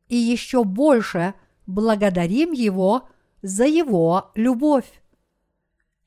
и 0.07 0.15
еще 0.15 0.63
больше 0.63 1.35
благодарим 1.67 2.53
Его 2.53 3.09
за 3.43 3.65
Его 3.65 4.31
любовь. 4.37 5.03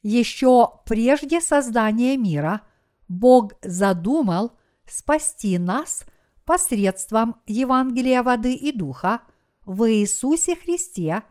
Еще 0.02 0.70
прежде 0.86 1.42
создания 1.42 2.16
мира– 2.16 2.62
Бог 3.10 3.54
задумал 3.64 4.54
спасти 4.86 5.58
нас 5.58 6.06
посредством 6.46 7.42
Евангелия 7.48 8.24
воды 8.24 8.54
и 8.54 8.72
духа 8.72 9.22
в 9.66 9.92
Иисусе 9.92 10.56
Христе 10.56 11.24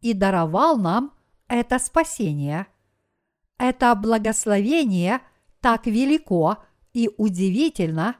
и 0.00 0.14
даровал 0.14 0.78
нам 0.78 1.12
это 1.48 1.78
спасение. 1.78 2.68
Это 3.58 3.94
благословение 3.96 5.20
так 5.60 5.86
велико 5.86 6.58
и 6.92 7.10
удивительно, 7.18 8.16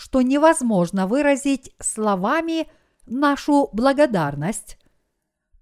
что 0.00 0.22
невозможно 0.22 1.06
выразить 1.06 1.74
словами 1.78 2.66
нашу 3.04 3.68
благодарность. 3.74 4.78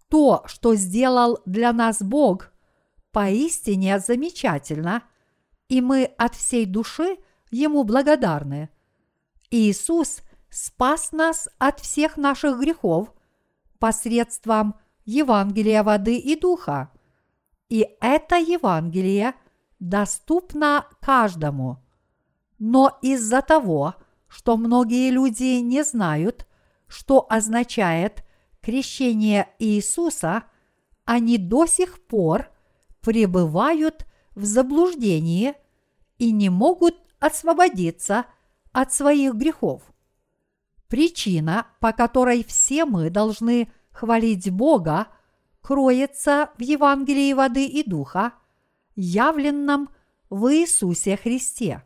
То, 0.09 0.45
что 0.47 0.77
сделал 0.77 1.41
для 1.45 1.73
нас 1.73 2.01
Бог, 2.01 2.53
поистине 3.11 3.99
замечательно, 3.99 5.03
и 5.67 5.81
мы 5.81 6.05
от 6.05 6.37
всей 6.37 6.67
души 6.67 7.17
Ему 7.51 7.83
благодарны. 7.83 8.71
Иисус 9.51 10.21
спас 10.51 11.11
нас 11.11 11.49
от 11.59 11.81
всех 11.81 12.17
наших 12.17 12.61
грехов 12.61 13.13
посредством 13.81 14.77
Евангелия 15.05 15.83
воды 15.83 16.17
и 16.17 16.39
духа. 16.39 16.93
И 17.69 17.89
это 18.01 18.37
Евангелие 18.37 19.35
доступно 19.81 20.87
каждому. 21.01 21.83
Но 22.61 22.97
из-за 23.03 23.43
того, 23.43 23.95
что 23.97 24.08
многие 24.57 25.11
люди 25.11 25.61
не 25.61 25.83
знают, 25.85 26.47
что 26.87 27.27
означает 27.29 28.25
крещение 28.61 29.49
Иисуса, 29.59 30.45
они 31.05 31.39
до 31.39 31.67
сих 31.67 32.01
пор 32.07 32.51
пребывают 33.01 34.07
в 34.35 34.45
заблуждении 34.45 35.55
и 36.19 36.33
не 36.33 36.51
могут 36.51 36.97
освободиться 37.19 38.27
от 38.73 38.93
своих 38.93 39.35
грехов. 39.35 39.83
Причина, 40.89 41.67
по 41.81 41.93
которой 41.93 42.45
все 42.45 42.85
мы 42.85 43.11
должны 43.11 43.73
хвалить 43.91 44.51
Бога, 44.51 45.09
кроется 45.61 46.51
в 46.57 46.63
Евангелии 46.63 47.33
воды 47.33 47.67
и 47.67 47.89
духа, 47.89 48.33
явленном 48.95 49.91
в 50.31 50.53
Иисусе 50.53 51.17
Христе. 51.17 51.83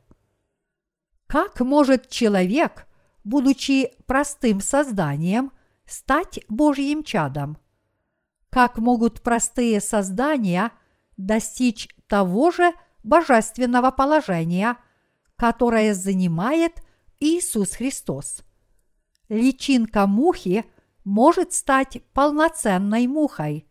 Как 1.33 1.61
может 1.61 2.11
человек, 2.11 2.87
будучи 3.25 3.93
простым 4.05 4.61
созданием, 4.61 5.51
стать 5.87 6.41
Божьим 6.51 7.03
чадом? 7.03 7.57
Как 8.51 8.77
могут 8.77 9.23
простые 9.23 9.81
создания 9.81 10.73
достичь 11.17 11.89
того 12.07 12.51
же 12.51 12.75
божественного 13.03 13.91
положения, 13.93 14.77
которое 15.37 15.95
занимает 15.95 16.83
Иисус 17.19 17.77
Христос? 17.77 18.43
Личинка 19.31 20.07
мухи 20.07 20.67
может 21.03 21.55
стать 21.55 22.03
полноценной 22.13 23.07
мухой. 23.07 23.67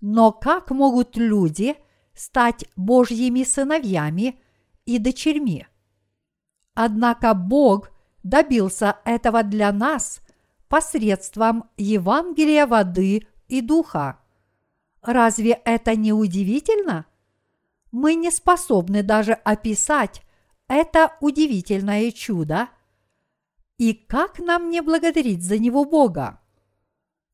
Но 0.00 0.32
как 0.32 0.72
могут 0.72 1.16
люди 1.16 1.76
стать 2.14 2.64
Божьими 2.74 3.44
сыновьями 3.44 4.40
и 4.86 4.98
дочерьми? 4.98 5.68
Однако 6.82 7.34
Бог 7.34 7.90
добился 8.22 8.96
этого 9.04 9.42
для 9.42 9.70
нас 9.70 10.22
посредством 10.66 11.64
Евангелия 11.76 12.66
воды 12.66 13.26
и 13.48 13.60
духа. 13.60 14.18
Разве 15.02 15.60
это 15.66 15.94
не 15.94 16.14
удивительно? 16.14 17.04
Мы 17.92 18.14
не 18.14 18.30
способны 18.30 19.02
даже 19.02 19.34
описать 19.34 20.22
это 20.68 21.12
удивительное 21.20 22.10
чудо. 22.12 22.70
И 23.76 23.92
как 23.92 24.38
нам 24.38 24.70
не 24.70 24.80
благодарить 24.80 25.42
за 25.42 25.58
него 25.58 25.84
Бога? 25.84 26.40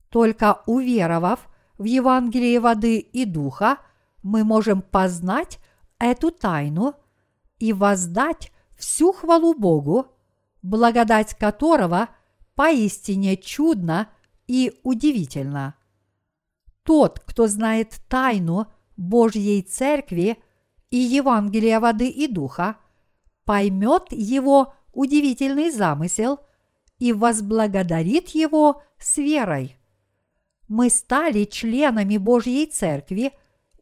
Только 0.08 0.64
уверовав 0.66 1.48
в 1.78 1.84
Евангелие 1.84 2.58
воды 2.58 2.98
и 2.98 3.24
духа, 3.24 3.78
мы 4.24 4.42
можем 4.42 4.82
познать 4.82 5.60
эту 6.00 6.32
тайну 6.32 6.96
и 7.60 7.72
воздать 7.72 8.50
всю 8.76 9.12
хвалу 9.12 9.54
Богу, 9.54 10.06
благодать 10.62 11.34
которого 11.34 12.08
поистине 12.54 13.36
чудно 13.36 14.08
и 14.46 14.78
удивительно. 14.82 15.74
Тот, 16.82 17.20
кто 17.20 17.46
знает 17.46 18.00
тайну 18.08 18.66
Божьей 18.96 19.62
Церкви 19.62 20.38
и 20.90 20.96
Евангелия 20.96 21.80
воды 21.80 22.08
и 22.08 22.28
духа, 22.28 22.76
поймет 23.44 24.04
его 24.10 24.74
удивительный 24.92 25.70
замысел 25.70 26.40
и 26.98 27.12
возблагодарит 27.12 28.30
его 28.30 28.82
с 28.98 29.18
верой. 29.18 29.76
Мы 30.68 30.90
стали 30.90 31.44
членами 31.44 32.16
Божьей 32.16 32.66
Церкви, 32.66 33.32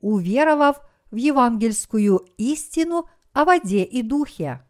уверовав 0.01 0.81
в 1.11 1.17
евангельскую 1.17 2.27
истину 2.37 3.09
о 3.33 3.45
воде 3.45 3.85
и 3.85 4.03
духе. 4.03 4.61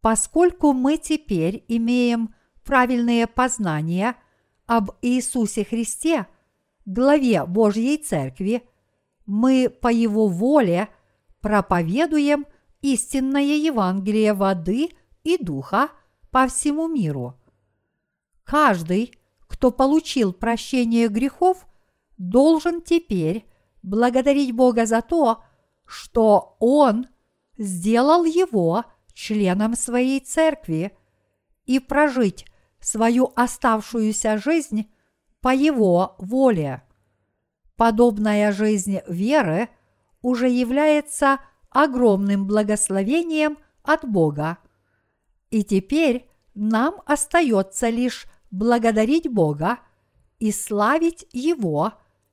Поскольку 0.00 0.72
мы 0.72 0.96
теперь 0.96 1.64
имеем 1.68 2.34
правильные 2.64 3.26
познания 3.26 4.16
об 4.66 4.92
Иисусе 5.02 5.64
Христе, 5.64 6.26
главе 6.86 7.44
Божьей 7.44 7.98
Церкви, 7.98 8.62
мы 9.26 9.68
по 9.68 9.88
Его 9.88 10.28
воле 10.28 10.88
проповедуем 11.40 12.46
истинное 12.80 13.56
Евангелие 13.56 14.32
воды 14.32 14.90
и 15.22 15.36
духа 15.36 15.90
по 16.30 16.46
всему 16.46 16.88
миру. 16.88 17.34
Каждый, 18.44 19.12
кто 19.48 19.70
получил 19.70 20.32
прощение 20.32 21.08
грехов, 21.08 21.66
должен 22.16 22.80
теперь 22.80 23.46
благодарить 23.82 24.52
Бога 24.52 24.86
за 24.86 25.02
то, 25.02 25.42
что 25.84 26.56
Он 26.58 27.06
сделал 27.58 28.24
его 28.24 28.84
членом 29.20 29.76
своей 29.76 30.20
церкви 30.20 30.96
и 31.66 31.78
прожить 31.78 32.46
свою 32.80 33.32
оставшуюся 33.36 34.38
жизнь 34.38 34.90
по 35.42 35.54
его 35.54 36.16
воле. 36.18 36.82
Подобная 37.76 38.50
жизнь 38.50 39.00
веры 39.06 39.68
уже 40.22 40.48
является 40.48 41.38
огромным 41.68 42.46
благословением 42.46 43.58
от 43.82 44.08
Бога. 44.08 44.58
И 45.50 45.64
теперь 45.64 46.26
нам 46.54 47.02
остается 47.04 47.90
лишь 47.90 48.26
благодарить 48.50 49.30
Бога 49.30 49.80
и 50.38 50.50
славить 50.50 51.26
Его 51.32 51.92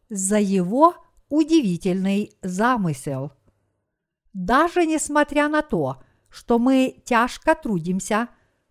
за 0.09 0.39
Его 0.39 0.95
удивительный 1.27 2.31
замысел. 2.41 3.33
Даже 4.33 4.85
несмотря 4.85 5.49
на 5.49 5.61
то, 5.61 6.01
что 6.37 6.59
мы 6.59 7.01
тяжко 7.03 7.55
трудимся, 7.55 8.27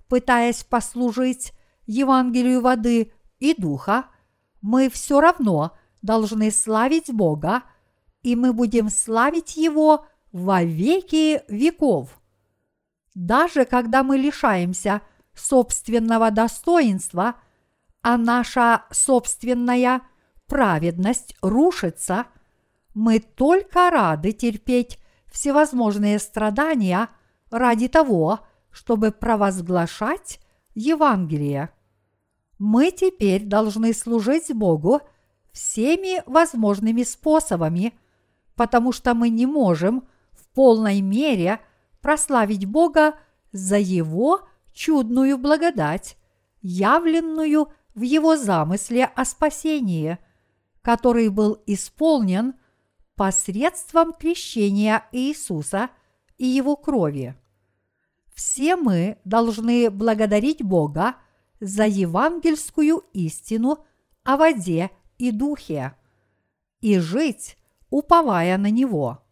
пытаясь 0.06 0.62
послужить 0.62 1.52
Евангелию 1.86 2.60
воды 2.60 3.12
и 3.40 3.60
духа, 3.60 4.06
мы 4.62 4.88
все 4.88 5.20
равно 5.20 5.76
должны 6.00 6.52
славить 6.52 7.12
Бога, 7.12 7.64
и 8.22 8.36
мы 8.36 8.52
будем 8.52 8.88
славить 8.88 9.56
Его 9.56 10.06
во 10.30 10.62
веки 10.62 11.42
веков. 11.48 12.20
Даже 13.16 13.64
когда 13.64 14.04
мы 14.04 14.16
лишаемся 14.16 15.02
собственного 15.34 16.30
достоинства, 16.30 17.34
а 18.00 18.16
наша 18.16 18.84
собственная 18.92 20.02
праведность 20.46 21.34
рушится, 21.42 22.26
мы 22.94 23.18
только 23.18 23.90
рады 23.90 24.30
терпеть 24.30 25.00
всевозможные 25.32 26.20
страдания 26.20 27.08
ради 27.50 27.88
того, 27.88 28.40
чтобы 28.70 29.10
провозглашать 29.10 30.40
Евангелие. 30.74 31.70
Мы 32.58 32.90
теперь 32.90 33.44
должны 33.44 33.92
служить 33.92 34.52
Богу 34.54 35.00
всеми 35.52 36.22
возможными 36.26 37.02
способами, 37.02 37.94
потому 38.54 38.92
что 38.92 39.14
мы 39.14 39.28
не 39.28 39.46
можем 39.46 40.06
в 40.32 40.48
полной 40.54 41.00
мере 41.00 41.60
прославить 42.00 42.66
Бога 42.66 43.14
за 43.52 43.78
Его 43.78 44.40
чудную 44.72 45.38
благодать, 45.38 46.16
явленную 46.60 47.68
в 47.94 48.02
Его 48.02 48.36
замысле 48.36 49.06
о 49.06 49.24
спасении, 49.24 50.18
который 50.82 51.28
был 51.28 51.62
исполнен– 51.66 52.54
посредством 53.16 54.12
крещения 54.12 55.04
Иисуса 55.10 55.90
и 56.38 56.46
Его 56.46 56.76
крови. 56.76 57.34
Все 58.34 58.76
мы 58.76 59.18
должны 59.24 59.90
благодарить 59.90 60.62
Бога 60.62 61.16
за 61.60 61.86
евангельскую 61.86 63.02
истину 63.12 63.84
о 64.24 64.36
воде 64.36 64.90
и 65.18 65.30
духе 65.30 65.94
и 66.80 66.98
жить, 66.98 67.56
уповая 67.90 68.58
на 68.58 68.70
Него. 68.70 69.22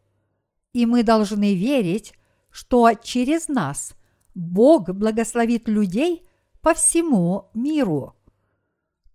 И 0.73 0.87
мы 0.87 1.03
должны 1.03 1.55
верить, 1.55 2.15
что 2.51 2.93
через 2.95 3.49
нас 3.49 3.95
Бог 4.35 4.91
благословит 4.91 5.69
людей 5.69 6.27
по 6.61 6.75
всему 6.75 7.51
миру. 7.55 8.17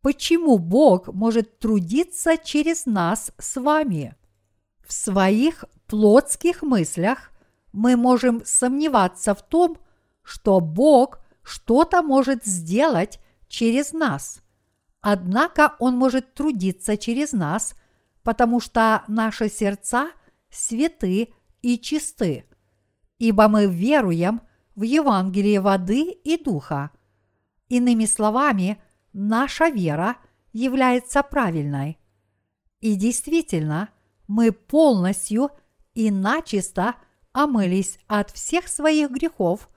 Почему 0.01 0.57
Бог 0.57 1.07
может 1.07 1.59
трудиться 1.59 2.37
через 2.37 2.85
нас 2.85 3.31
с 3.37 3.59
вами? 3.59 4.15
В 4.85 4.93
своих 4.93 5.65
плотских 5.87 6.61
мыслях 6.61 7.31
мы 7.71 7.95
можем 7.95 8.41
сомневаться 8.45 9.33
в 9.33 9.41
том, 9.41 9.77
что 10.23 10.59
Бог 10.59 11.19
что-то 11.43 12.01
может 12.01 12.45
сделать 12.45 13.19
через 13.47 13.91
нас. 13.93 14.41
Однако 15.01 15.75
Он 15.79 15.97
может 15.97 16.33
трудиться 16.33 16.97
через 16.97 17.31
нас, 17.31 17.75
потому 18.23 18.59
что 18.59 19.03
наши 19.07 19.49
сердца 19.49 20.11
святы 20.49 21.33
и 21.61 21.77
чисты, 21.77 22.45
ибо 23.17 23.47
мы 23.47 23.65
веруем 23.65 24.41
в 24.75 24.83
Евангелие 24.83 25.61
воды 25.61 26.11
и 26.11 26.41
духа. 26.41 26.91
Иными 27.67 28.05
словами, 28.05 28.81
наша 29.13 29.69
вера 29.69 30.17
является 30.53 31.21
правильной. 31.23 31.97
И 32.79 32.95
действительно, 32.95 33.89
мы 34.27 34.51
полностью 34.51 35.49
и 35.93 36.11
начисто 36.11 36.95
омылись 37.33 37.99
от 38.07 38.31
всех 38.31 38.67
своих 38.67 39.11
грехов, 39.11 39.69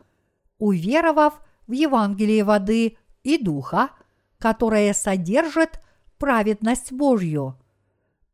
уверовав 0.59 1.41
в 1.67 1.73
Евангелие 1.73 2.45
воды 2.45 2.97
и 3.23 3.39
духа, 3.39 3.91
которое 4.39 4.93
содержит 4.95 5.81
праведность 6.19 6.93
Божью. 6.93 7.59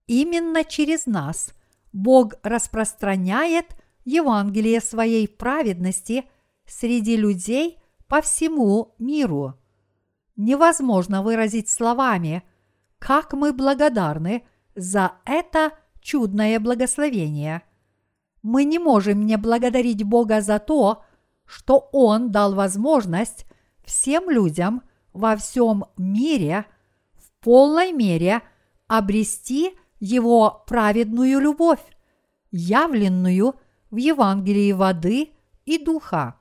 Именно 0.06 0.64
через 0.64 1.06
нас 1.06 1.52
Бог 1.92 2.34
распространяет 2.42 3.76
Евангелие 4.04 4.80
своей 4.80 5.28
праведности 5.28 6.24
среди 6.66 7.16
людей 7.16 7.78
по 8.06 8.22
всему 8.22 8.94
миру. 8.98 9.54
Невозможно 10.36 11.22
выразить 11.22 11.68
словами, 11.68 12.42
как 12.98 13.32
мы 13.32 13.52
благодарны 13.52 14.46
за 14.74 15.12
это 15.24 15.72
чудное 16.00 16.58
благословение. 16.60 17.62
Мы 18.42 18.64
не 18.64 18.78
можем 18.78 19.26
не 19.26 19.36
благодарить 19.36 20.02
Бога 20.04 20.40
за 20.40 20.58
то, 20.58 21.02
что 21.44 21.88
Он 21.92 22.30
дал 22.30 22.54
возможность 22.54 23.46
всем 23.84 24.30
людям 24.30 24.82
во 25.12 25.36
всем 25.36 25.84
мире 25.96 26.66
в 27.16 27.44
полной 27.44 27.92
мере 27.92 28.42
обрести 28.86 29.72
Его 29.98 30.64
праведную 30.66 31.40
любовь, 31.40 31.82
явленную 32.50 33.54
в 33.90 33.96
Евангелии 33.96 34.72
воды 34.72 35.30
и 35.64 35.82
духа. 35.82 36.36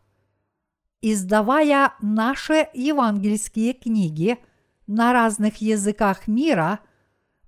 Издавая 1.02 1.93
наши 2.02 2.68
евангельские 2.74 3.74
книги 3.74 4.39
на 4.88 5.14
разных 5.14 5.58
языках 5.58 6.28
мира, 6.28 6.80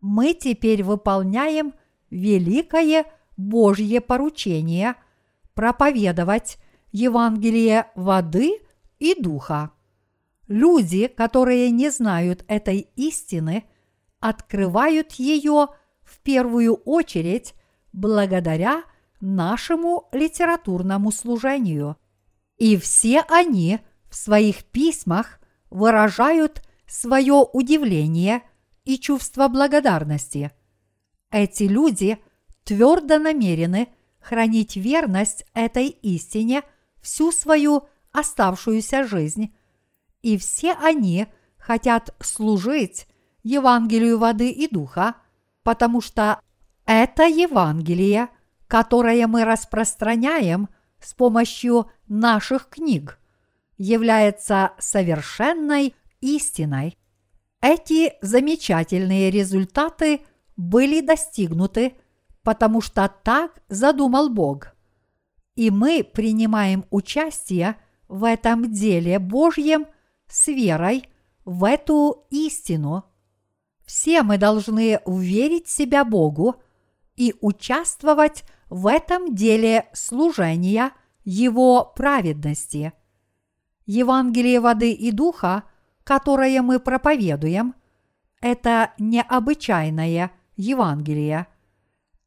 мы 0.01 0.33
теперь 0.33 0.83
выполняем 0.83 1.73
великое 2.09 3.05
Божье 3.39 4.01
поручение 4.01 4.95
проповедовать 5.53 6.57
Евангелие 6.91 7.87
воды 7.95 8.59
и 8.99 9.15
духа. 9.19 9.71
Люди, 10.49 11.07
которые 11.07 11.71
не 11.71 11.89
знают 11.89 12.43
этой 12.49 12.89
истины, 12.97 13.63
открывают 14.19 15.13
ее 15.13 15.67
в 16.03 16.19
первую 16.19 16.73
очередь 16.73 17.53
благодаря 17.93 18.83
нашему 19.21 20.09
литературному 20.11 21.09
служению. 21.13 21.95
И 22.57 22.75
все 22.75 23.21
они 23.29 23.79
в 24.09 24.15
своих 24.15 24.65
письмах 24.65 25.39
выражают 25.69 26.61
свое 26.87 27.45
удивление 27.53 28.41
и 28.83 28.97
чувство 28.97 29.47
благодарности. 29.47 30.51
Эти 31.31 31.63
люди 31.63 32.19
твердо 32.69 33.17
намерены 33.17 33.87
хранить 34.19 34.75
верность 34.75 35.43
этой 35.55 35.87
истине 35.87 36.61
всю 37.01 37.31
свою 37.31 37.87
оставшуюся 38.11 39.05
жизнь, 39.05 39.55
и 40.21 40.37
все 40.37 40.73
они 40.73 41.25
хотят 41.57 42.13
служить 42.19 43.07
Евангелию 43.41 44.19
воды 44.19 44.51
и 44.51 44.67
духа, 44.67 45.15
потому 45.63 45.99
что 45.99 46.41
это 46.85 47.23
Евангелие, 47.23 48.27
которое 48.67 49.25
мы 49.25 49.45
распространяем 49.45 50.69
с 50.99 51.15
помощью 51.15 51.89
наших 52.07 52.69
книг, 52.69 53.17
является 53.79 54.73
совершенной 54.77 55.95
истиной. 56.21 56.95
Эти 57.61 58.13
замечательные 58.21 59.31
результаты 59.31 60.21
были 60.55 61.01
достигнуты, 61.01 61.95
потому 62.43 62.81
что 62.81 63.11
так 63.23 63.61
задумал 63.69 64.29
Бог. 64.29 64.75
И 65.55 65.71
мы 65.71 66.03
принимаем 66.03 66.85
участие 66.89 67.75
в 68.07 68.23
этом 68.23 68.71
деле 68.71 69.19
Божьем 69.19 69.85
с 70.27 70.47
верой 70.47 71.09
в 71.45 71.63
эту 71.63 72.25
истину. 72.29 73.03
Все 73.85 74.23
мы 74.23 74.37
должны 74.37 74.99
уверить 75.05 75.67
себя 75.67 76.05
Богу 76.05 76.55
и 77.15 77.35
участвовать 77.41 78.43
в 78.69 78.87
этом 78.87 79.35
деле 79.35 79.87
служения 79.93 80.91
Его 81.23 81.91
праведности. 81.95 82.93
Евангелие 83.85 84.59
воды 84.59 84.91
и 84.91 85.11
духа– 85.11 85.63
которое 86.09 86.63
мы 86.63 86.79
проповедуем, 86.79 87.75
это 88.41 88.93
необычайное 88.97 90.31
Евангелие. 90.55 91.45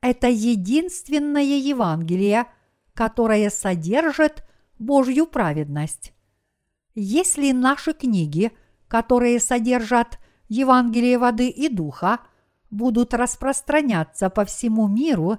Это 0.03 0.29
единственное 0.29 1.45
Евангелие, 1.45 2.47
которое 2.93 3.49
содержит 3.51 4.45
Божью 4.79 5.27
праведность. 5.27 6.13
Если 6.95 7.53
наши 7.53 7.93
книги, 7.93 8.51
которые 8.89 9.39
содержат 9.39 10.19
Евангелие 10.49 11.19
воды 11.19 11.49
и 11.49 11.69
духа, 11.69 12.19
будут 12.69 13.15
распространяться 13.15 14.29
по 14.29 14.45
всему 14.45 14.89
миру, 14.89 15.39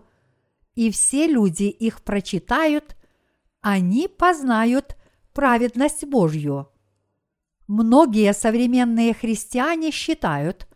и 0.76 0.90
все 0.92 1.28
люди 1.28 1.64
их 1.64 2.02
прочитают, 2.02 2.96
они 3.60 4.08
познают 4.08 4.96
праведность 5.34 6.06
Божью. 6.06 6.70
Многие 7.68 8.34
современные 8.34 9.14
христиане 9.14 9.92
считают, 9.92 10.68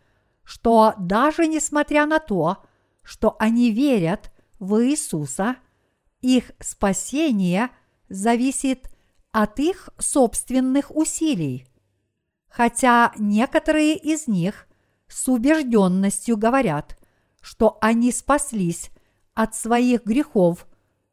что 0.44 0.94
даже 0.98 1.46
несмотря 1.46 2.06
на 2.06 2.18
то, 2.18 2.64
что 3.08 3.36
они 3.38 3.70
верят 3.70 4.30
в 4.58 4.84
Иисуса, 4.84 5.56
их 6.20 6.50
спасение 6.60 7.70
зависит 8.10 8.90
от 9.32 9.58
их 9.60 9.88
собственных 9.98 10.94
усилий. 10.94 11.66
Хотя 12.48 13.12
некоторые 13.16 13.96
из 13.96 14.26
них 14.26 14.66
с 15.06 15.28
убежденностью 15.28 16.36
говорят, 16.36 16.98
что 17.40 17.78
они 17.80 18.12
спаслись 18.12 18.90
от 19.32 19.54
своих 19.54 20.04
грехов, 20.04 20.66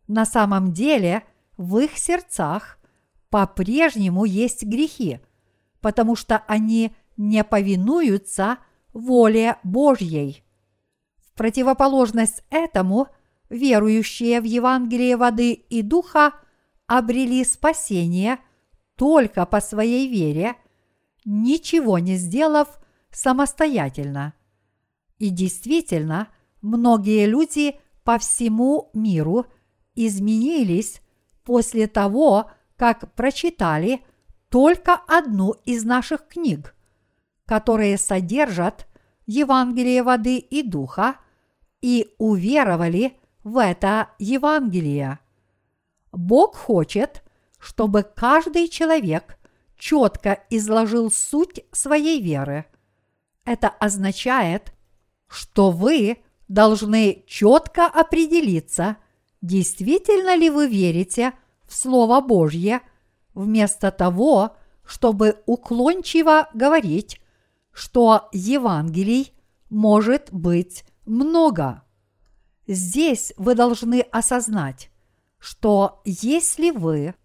на 0.08 0.26
самом 0.26 0.74
деле 0.74 1.24
в 1.56 1.78
их 1.78 1.98
сердцах 1.98 2.80
по-прежнему 3.30 4.26
есть 4.26 4.64
грехи– 4.64 5.22
потому 5.86 6.16
что 6.16 6.43
они 6.48 6.96
не 7.16 7.43
повинуются 7.43 8.58
воле 8.91 9.58
Божьей. 9.62 10.43
Противоположность 11.36 12.44
этому, 12.50 13.08
верующие 13.50 14.42
в 14.42 14.44
Евангелие 14.46 15.18
воды 15.18 15.54
и 15.54 15.82
духа 15.82 16.34
обрели 16.88 17.44
спасение 17.44 18.40
только 18.96 19.46
по 19.46 19.62
своей 19.62 20.08
вере, 20.08 20.56
ничего 21.26 22.00
не 22.00 22.16
сделав 22.16 22.80
самостоятельно. 23.12 24.34
И 25.18 25.30
действительно, 25.30 26.30
многие 26.62 27.26
люди 27.26 27.80
по 28.04 28.18
всему 28.18 28.90
миру 28.94 29.46
изменились 29.96 31.02
после 31.44 31.88
того, 31.88 32.52
как 32.78 33.14
прочитали– 33.14 34.02
только 34.56 34.94
одну 35.08 35.52
из 35.66 35.84
наших 35.84 36.30
книг, 36.30 36.76
которые 37.46 37.98
содержат 37.98 38.88
Евангелие 39.26 40.02
воды 40.02 40.38
и 40.38 40.64
духа, 40.64 41.18
и 41.86 42.16
уверовали 42.18 43.14
в 43.44 43.58
это 43.62 44.10
Евангелие. 44.18 45.20
Бог 46.12 46.56
хочет, 46.56 47.24
чтобы 47.60 48.02
каждый 48.04 48.70
человек 48.70 49.38
четко 49.78 50.40
изложил 50.50 51.12
суть 51.12 51.62
своей 51.72 52.20
веры. 52.20 52.66
Это 53.44 53.70
означает, 53.70 54.74
что 55.28 55.70
вы 55.70 56.18
должны 56.48 57.24
четко 57.28 57.86
определиться, 57.86 58.98
действительно 59.44 60.36
ли 60.36 60.50
вы 60.50 60.68
верите 60.68 61.34
в 61.68 61.76
Слово 61.76 62.20
Божье– 62.20 62.82
вместо 63.36 63.92
того, 63.92 64.56
чтобы 64.84 65.44
уклончиво 65.46 66.50
говорить, 66.54 67.22
что 67.72 68.30
Евангелий 68.32 69.34
может 69.70 70.30
быть 70.32 70.86
много. 71.06 71.84
Здесь 72.68 73.34
вы 73.38 73.56
должны 73.56 74.01
осознать, 74.01 74.89
что 75.38 76.01
если 76.06 76.72
вы 76.72 77.16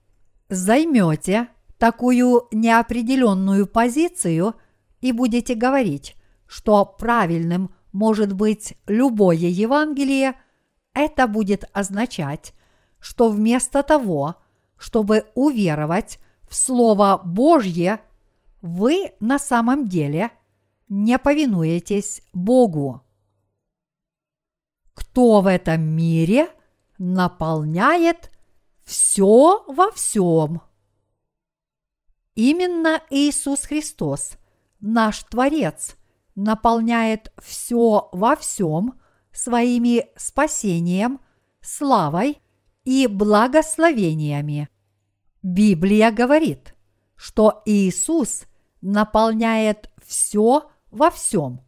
займете 0.48 1.48
такую 1.78 2.48
неопределенную 2.50 3.66
позицию, 3.66 4.54
и 5.00 5.12
будете 5.12 5.54
говорить, 5.54 6.14
что 6.46 6.84
правильным 6.84 7.74
может 7.92 8.32
быть 8.32 8.74
любое 8.86 9.36
Евангелие, 9.36 10.34
это 10.92 11.26
будет 11.26 11.64
означать, 11.72 12.52
что 12.98 13.30
вместо 13.30 13.82
того, 13.82 14.36
чтобы 14.76 15.26
уверовать 15.34 16.18
в 16.48 16.54
Слово 16.54 17.20
Божье, 17.24 18.00
вы 18.60 19.12
на 19.20 19.38
самом 19.38 19.88
деле 19.88 20.30
не 20.88 21.18
повинуетесь 21.18 22.22
Богу. 22.32 23.02
Кто 24.94 25.40
в 25.40 25.46
этом 25.46 25.82
мире 25.82 26.48
наполняет 26.98 28.30
все 28.84 29.64
во 29.66 29.90
всем? 29.92 30.62
Именно 32.34 33.02
Иисус 33.10 33.62
Христос, 33.62 34.32
наш 34.80 35.24
Творец, 35.24 35.96
наполняет 36.34 37.32
все 37.38 38.08
во 38.12 38.36
всем 38.36 39.00
своими 39.32 40.06
спасением, 40.16 41.20
славой 41.60 42.40
и 42.84 43.06
благословениями. 43.06 44.68
Библия 45.42 46.10
говорит, 46.10 46.74
что 47.16 47.62
Иисус 47.64 48.44
наполняет 48.80 49.90
все 50.04 50.70
во 50.90 51.10
всем, 51.10 51.60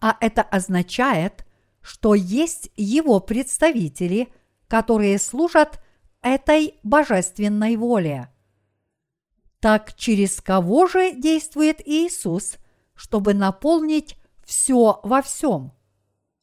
а 0.00 0.16
это 0.20 0.42
означает, 0.42 1.45
что 1.86 2.16
есть 2.16 2.72
Его 2.74 3.20
представители, 3.20 4.26
которые 4.66 5.20
служат 5.20 5.80
этой 6.20 6.74
божественной 6.82 7.76
воле. 7.76 8.28
Так 9.60 9.94
через 9.94 10.40
кого 10.40 10.88
же 10.88 11.12
действует 11.12 11.80
Иисус, 11.86 12.56
чтобы 12.96 13.34
наполнить 13.34 14.16
все 14.44 14.98
во 15.04 15.22
всем? 15.22 15.74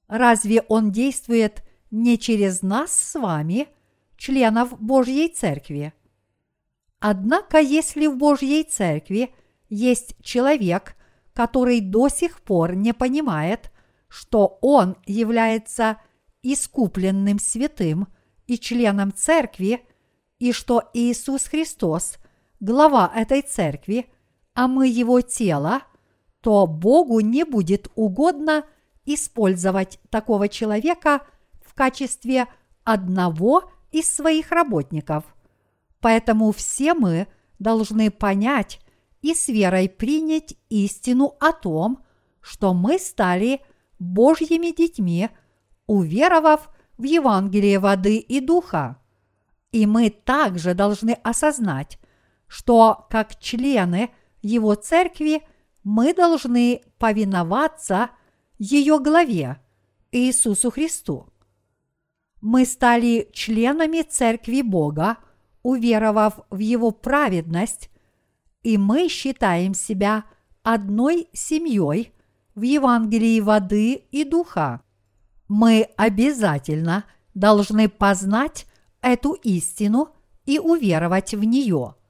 Разве 0.08 0.62
Он 0.70 0.94
действует 0.94 1.62
не 1.92 2.18
через 2.18 2.62
нас 2.62 2.94
с 2.94 3.20
вами, 3.20 3.68
членов 4.16 4.80
Божьей 4.80 5.28
Церкви? 5.28 5.92
Однако, 7.00 7.60
если 7.60 8.08
в 8.08 8.16
Божьей 8.16 8.64
Церкви 8.64 9.36
есть 9.68 10.16
человек, 10.24 10.96
который 11.34 11.82
до 11.82 12.08
сих 12.08 12.40
пор 12.44 12.76
не 12.76 12.94
понимает, 12.94 13.73
что 14.14 14.60
он 14.62 14.96
является 15.08 15.98
искупленным 16.44 17.40
святым 17.40 18.08
и 18.46 18.60
членом 18.60 19.12
Церкви, 19.12 19.88
и 20.38 20.52
что 20.52 20.84
Иисус 20.94 21.46
Христос 21.46 22.18
глава 22.60 23.12
этой 23.16 23.42
церкви, 23.42 24.06
а 24.54 24.68
мы 24.68 24.88
его 24.88 25.22
тело, 25.22 25.82
то 26.42 26.68
Богу 26.68 27.22
не 27.22 27.44
будет 27.44 27.88
угодно 27.96 28.66
использовать 29.04 30.00
такого 30.12 30.48
человека 30.48 31.26
в 31.66 31.74
качестве 31.74 32.46
одного 32.84 33.72
из 33.92 34.16
своих 34.16 34.52
работников. 34.52 35.24
Поэтому 36.02 36.52
все 36.52 36.94
мы 36.94 37.26
должны 37.58 38.12
понять 38.12 38.80
и 39.24 39.34
с 39.34 39.48
верой 39.48 39.90
принять 39.90 40.54
истину 40.70 41.36
о 41.40 41.52
том, 41.52 42.04
что 42.42 42.76
мы 42.76 43.00
стали 43.00 43.62
Божьими 44.04 44.76
детьми, 44.76 45.30
уверовав 45.88 46.70
в 46.98 47.04
Евангелие 47.04 47.80
воды 47.80 48.18
и 48.18 48.40
духа. 48.40 48.98
И 49.72 49.86
мы 49.86 50.10
также 50.10 50.74
должны 50.74 51.12
осознать, 51.24 51.98
что 52.48 53.08
как 53.10 53.40
члены 53.40 54.12
Его 54.42 54.76
церкви 54.76 55.42
мы 55.84 56.14
должны 56.14 56.82
повиноваться 56.98 58.12
ее 58.60 59.00
главе 59.00 59.60
Иисусу 60.12 60.70
Христу. 60.70 61.28
Мы 62.40 62.66
стали 62.66 63.30
членами 63.34 64.02
церкви 64.02 64.62
Бога, 64.62 65.18
уверовав 65.64 66.40
в 66.50 66.60
Его 66.60 66.92
праведность, 66.92 67.90
и 68.62 68.78
мы 68.78 69.08
считаем 69.10 69.74
себя 69.74 70.26
одной 70.62 71.28
семьей 71.34 72.13
в 72.56 72.62
Евангелии 72.62 73.40
воды 73.40 73.94
и 73.94 74.24
духа. 74.24 74.82
Мы 75.48 75.90
обязательно 75.98 77.06
должны 77.34 77.90
познать 77.90 78.66
эту 79.02 79.34
истину 79.34 80.10
и 80.46 80.60
уверовать 80.60 81.34
в 81.34 81.44
нее– 81.44 81.96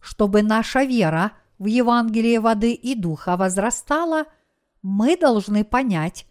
чтобы 0.00 0.42
наша 0.42 0.84
вера 0.84 1.32
в 1.58 1.66
Евангелие 1.66 2.40
воды 2.40 2.72
и 2.72 2.94
духа 2.94 3.36
возрастала, 3.36 4.24
мы 4.82 5.16
должны 5.16 5.64
понять 5.64 6.26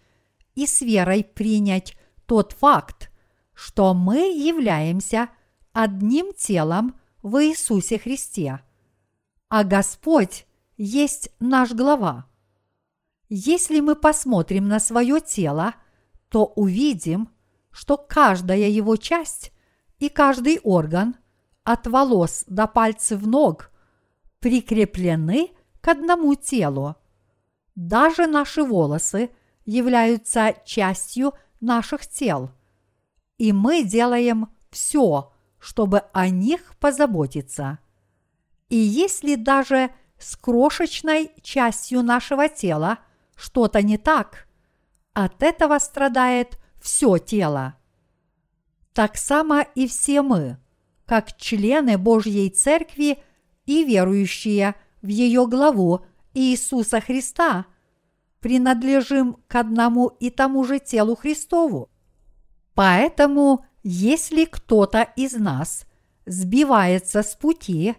и 0.55 0.65
с 0.65 0.81
верой 0.81 1.23
принять 1.23 1.97
тот 2.25 2.53
факт, 2.53 3.11
что 3.53 3.93
мы 3.93 4.17
являемся 4.17 5.29
одним 5.73 6.33
телом 6.33 6.97
в 7.21 7.43
Иисусе 7.43 7.99
Христе, 7.99 8.61
а 9.49 9.63
Господь 9.63 10.45
есть 10.77 11.29
наш 11.39 11.71
глава. 11.71 12.25
Если 13.29 13.79
мы 13.79 13.95
посмотрим 13.95 14.67
на 14.67 14.79
свое 14.79 15.19
тело, 15.21 15.75
то 16.29 16.45
увидим, 16.45 17.29
что 17.71 17.97
каждая 17.97 18.69
его 18.69 18.95
часть 18.95 19.51
и 19.99 20.09
каждый 20.09 20.59
орган– 20.63 21.15
от 21.67 21.85
волос 21.85 22.45
до 22.47 22.65
пальцев 22.65 23.25
ног 23.25 23.71
прикреплены 24.39 25.51
к 25.81 25.89
одному 25.89 26.33
телу. 26.35 26.95
Даже 27.75 28.25
наши 28.25 28.63
волосы 28.63 29.31
являются 29.65 30.55
частью 30.63 31.33
наших 31.59 32.07
тел, 32.07 32.51
и 33.37 33.51
мы 33.51 33.83
делаем 33.83 34.47
все, 34.71 35.33
чтобы 35.59 36.03
о 36.13 36.29
них 36.29 36.73
позаботиться. 36.79 37.79
И 38.69 38.77
если 38.77 39.35
даже 39.35 39.91
с 40.17 40.37
крошечной 40.37 41.33
частью 41.41 42.01
нашего 42.01 42.47
тела 42.47 42.99
что-то 43.37 43.81
не 43.81 43.97
так, 43.97 44.47
от 45.13 45.41
этого 45.41 45.79
страдает 45.79 46.59
все 46.81 47.17
тело. 47.17 47.75
Так 48.93 49.15
само 49.15 49.61
и 49.75 49.87
все 49.87 50.21
мы– 50.21 50.57
как 51.07 51.37
члены 51.37 51.97
Божьей 51.97 52.49
Церкви 52.49 53.23
и 53.65 53.83
верующие 53.83 54.75
в 55.01 55.07
ее 55.07 55.47
главу 55.47 56.01
Иисуса 56.33 56.99
Христа, 56.99 57.65
принадлежим 58.41 59.37
к 59.47 59.55
одному 59.55 60.07
и 60.07 60.29
тому 60.29 60.63
же 60.65 60.79
телу 60.79 61.15
Христову. 61.15 61.89
Поэтому, 62.75 63.65
если 63.83 64.45
кто-то 64.45 65.07
из 65.15 65.33
нас 65.33 65.85
сбивается 66.25 67.23
с 67.23 67.35
пути, 67.35 67.95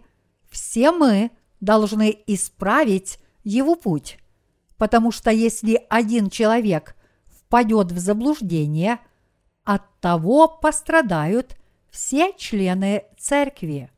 все 0.49 0.91
мы 0.91 1.31
должны 1.59 2.15
исправить 2.27 3.19
его 3.43 3.75
путь, 3.75 4.19
потому 4.79 5.11
что 5.11 5.29
если 5.29 5.85
один 5.89 6.29
человек 6.29 6.95
впадет 7.25 7.91
в 7.91 7.99
заблуждение, 7.99 8.99
от 9.65 9.83
того 9.99 10.47
пострадают 10.47 11.57
все 11.91 12.33
члены 12.37 13.03
церкви. 13.17 13.91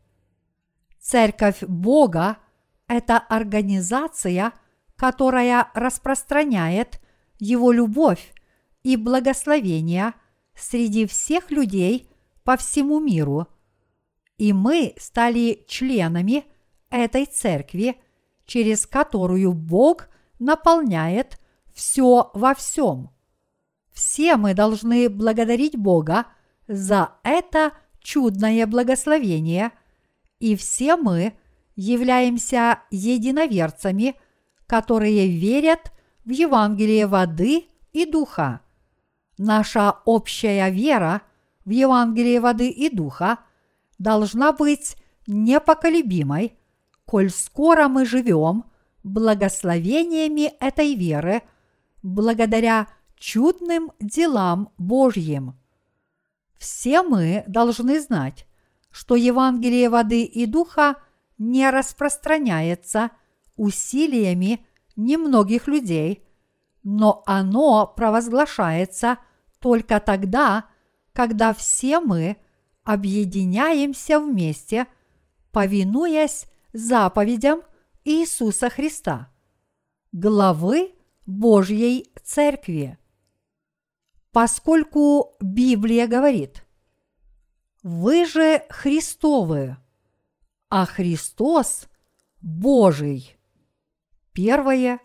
Церковь 1.00 1.62
Бога– 1.62 2.38
это 2.88 3.20
организация, 3.20 4.54
которая 4.96 5.70
распространяет 5.76 7.00
Его 7.40 7.72
любовь 7.72 8.34
и 8.84 8.98
благословение 8.98 10.14
среди 10.56 11.06
всех 11.06 11.52
людей 11.52 12.10
по 12.44 12.58
всему 12.58 13.00
миру. 13.00 13.48
И 14.38 14.52
мы 14.52 14.96
стали 14.98 15.64
членами 15.68 16.46
этой 16.90 17.26
церкви, 17.26 17.98
через 18.46 18.88
которую 18.88 19.54
Бог 19.54 20.08
наполняет 20.42 21.40
все 21.74 22.32
во 22.34 22.54
всем. 22.54 23.12
Все 23.94 24.36
мы 24.36 24.54
должны 24.54 25.10
благодарить 25.10 25.78
Бога– 25.78 26.26
за 26.72 27.16
это 27.24 27.74
чудное 28.00 28.66
благословение, 28.66 29.72
и 30.40 30.56
все 30.56 30.96
мы 30.96 31.34
являемся 31.76 32.80
единоверцами, 32.90 34.16
которые 34.68 35.28
верят 35.28 35.92
в 36.24 36.30
Евангелие 36.30 37.08
воды 37.08 37.66
и 37.92 38.06
духа. 38.06 38.62
Наша 39.38 39.98
общая 40.06 40.70
вера 40.70 41.22
в 41.66 41.72
Евангелие 41.72 42.40
воды 42.40 42.70
и 42.70 42.90
духа 42.90 43.40
должна 44.00 44.54
быть 44.54 44.96
непоколебимой, 45.28 46.58
коль 47.06 47.30
скоро 47.30 47.88
мы 47.88 48.06
живем 48.06 48.66
благословениями 49.04 50.54
этой 50.60 50.96
веры 50.96 51.42
благодаря 52.04 52.88
чудным 53.16 53.92
делам 54.00 54.70
Божьим. 54.78 55.58
Все 56.58 57.02
мы 57.02 57.44
должны 57.48 58.00
знать, 58.00 58.48
что 58.92 59.16
Евангелие 59.16 59.90
воды 59.90 60.24
и 60.24 60.46
духа 60.46 60.98
не 61.38 61.70
распространяется 61.70 63.12
усилиями 63.56 64.66
немногих 64.96 65.68
людей, 65.68 66.24
но 66.84 67.24
оно 67.26 67.88
провозглашается 67.88 69.18
только 69.60 70.00
тогда, 70.00 70.66
когда 71.14 71.54
все 71.54 72.00
мы 72.00 72.38
объединяемся 72.84 74.20
вместе, 74.20 74.88
повинуясь 75.52 76.46
заповедям 76.74 77.62
Иисуса 78.04 78.70
Христа, 78.70 79.32
главы 80.12 80.96
Божьей 81.28 82.12
Церкви. 82.24 82.98
Поскольку 84.32 85.36
Библия 85.40 86.08
говорит, 86.08 86.66
вы 87.84 88.26
же 88.26 88.64
Христовы, 88.70 89.78
а 90.70 90.86
Христос 90.86 91.88
Божий. 92.42 93.38
Первое 94.34 95.00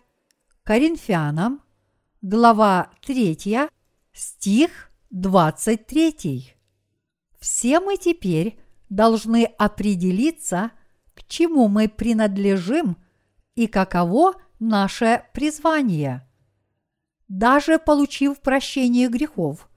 Коринфянам, 0.63 1.61
глава 2.21 2.91
3, 3.05 3.69
стих 4.13 4.91
23. 5.11 6.55
Все 7.39 7.79
мы 7.79 7.97
теперь 7.97 8.59
должны 8.89 9.43
определиться, 9.43 10.71
чему 11.27 11.67
мы 11.67 11.89
принадлежим 11.89 12.97
и 13.55 13.67
каково 13.67 14.33
наше 14.59 15.23
призвание. 15.33 16.27
Даже 17.27 17.77
получив 17.77 18.39
прощение 18.39 19.09
грехов, 19.09 19.69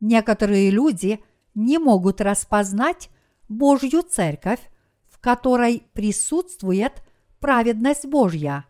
некоторые 0.00 0.70
люди 0.70 1.22
не 1.54 1.78
могут 1.78 2.20
распознать 2.20 3.10
Божью 3.48 4.02
церковь, 4.02 4.60
в 5.06 5.18
которой 5.18 5.86
присутствует 5.92 7.02
праведность 7.40 8.06
Божья. 8.06 8.64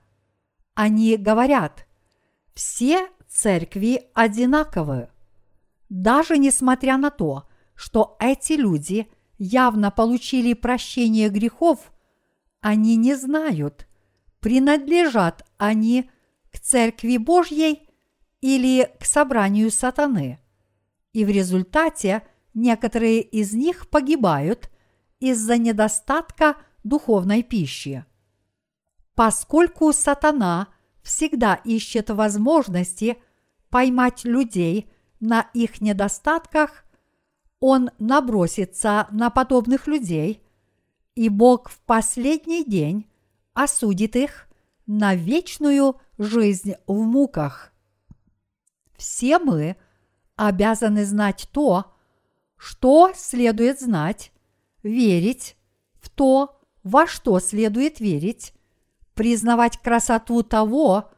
Они 0.75 1.17
говорят, 1.17 1.87
все 2.55 3.09
церкви 3.29 4.03
одинаковы. 4.15 5.09
Даже 5.89 6.39
несмотря 6.39 6.97
на 6.97 7.11
то, 7.11 7.49
что 7.75 8.17
эти 8.19 8.55
люди 8.55 9.09
явно 9.39 9.91
получили 9.91 10.55
прощение 10.55 11.29
грехов, 11.29 11.93
они 12.65 12.97
не 12.97 13.15
знают, 13.15 13.87
принадлежат 14.41 15.45
они 15.59 16.11
к 16.51 16.59
церкви 16.59 17.19
Божьей 17.19 17.91
или 18.41 18.91
к 18.99 19.05
собранию 19.05 19.71
сатаны. 19.71 20.39
И 21.13 21.27
в 21.27 21.29
результате 21.29 22.27
некоторые 22.55 23.21
из 23.21 23.53
них 23.53 23.91
погибают 23.91 24.71
из-за 25.21 25.59
недостатка 25.59 26.57
духовной 26.85 27.43
пищи. 27.43 28.07
Поскольку 29.15 29.93
сатана 29.93 30.69
всегда 31.03 31.57
ищет 31.57 32.09
возможности 32.09 33.19
поймать 33.69 34.25
людей 34.25 34.91
на 35.21 35.51
их 35.53 35.83
недостатках, 35.83 36.87
он 37.61 37.91
набросится 37.99 39.07
на 39.11 39.29
подобных 39.29 39.87
людей, 39.87 40.44
и 41.15 41.29
Бог 41.29 41.71
в 41.71 41.79
последний 41.81 42.65
день 42.65 43.07
осудит 43.53 44.17
их 44.17 44.49
на 44.87 45.15
вечную 45.15 46.01
жизнь 46.19 46.75
в 46.87 46.95
муках. 46.95 47.73
Все 48.97 49.39
мы 49.39 49.77
обязаны 50.37 51.05
знать 51.05 51.49
то, 51.53 51.93
что 52.57 53.13
следует 53.15 53.81
знать, 53.81 54.33
верить 54.83 55.57
в 56.01 56.11
то, 56.11 56.61
во 56.83 57.07
что 57.07 57.41
следует 57.41 58.01
верить, 58.01 58.53
признавать 59.15 59.79
красоту 59.79 60.43
того, 60.43 61.11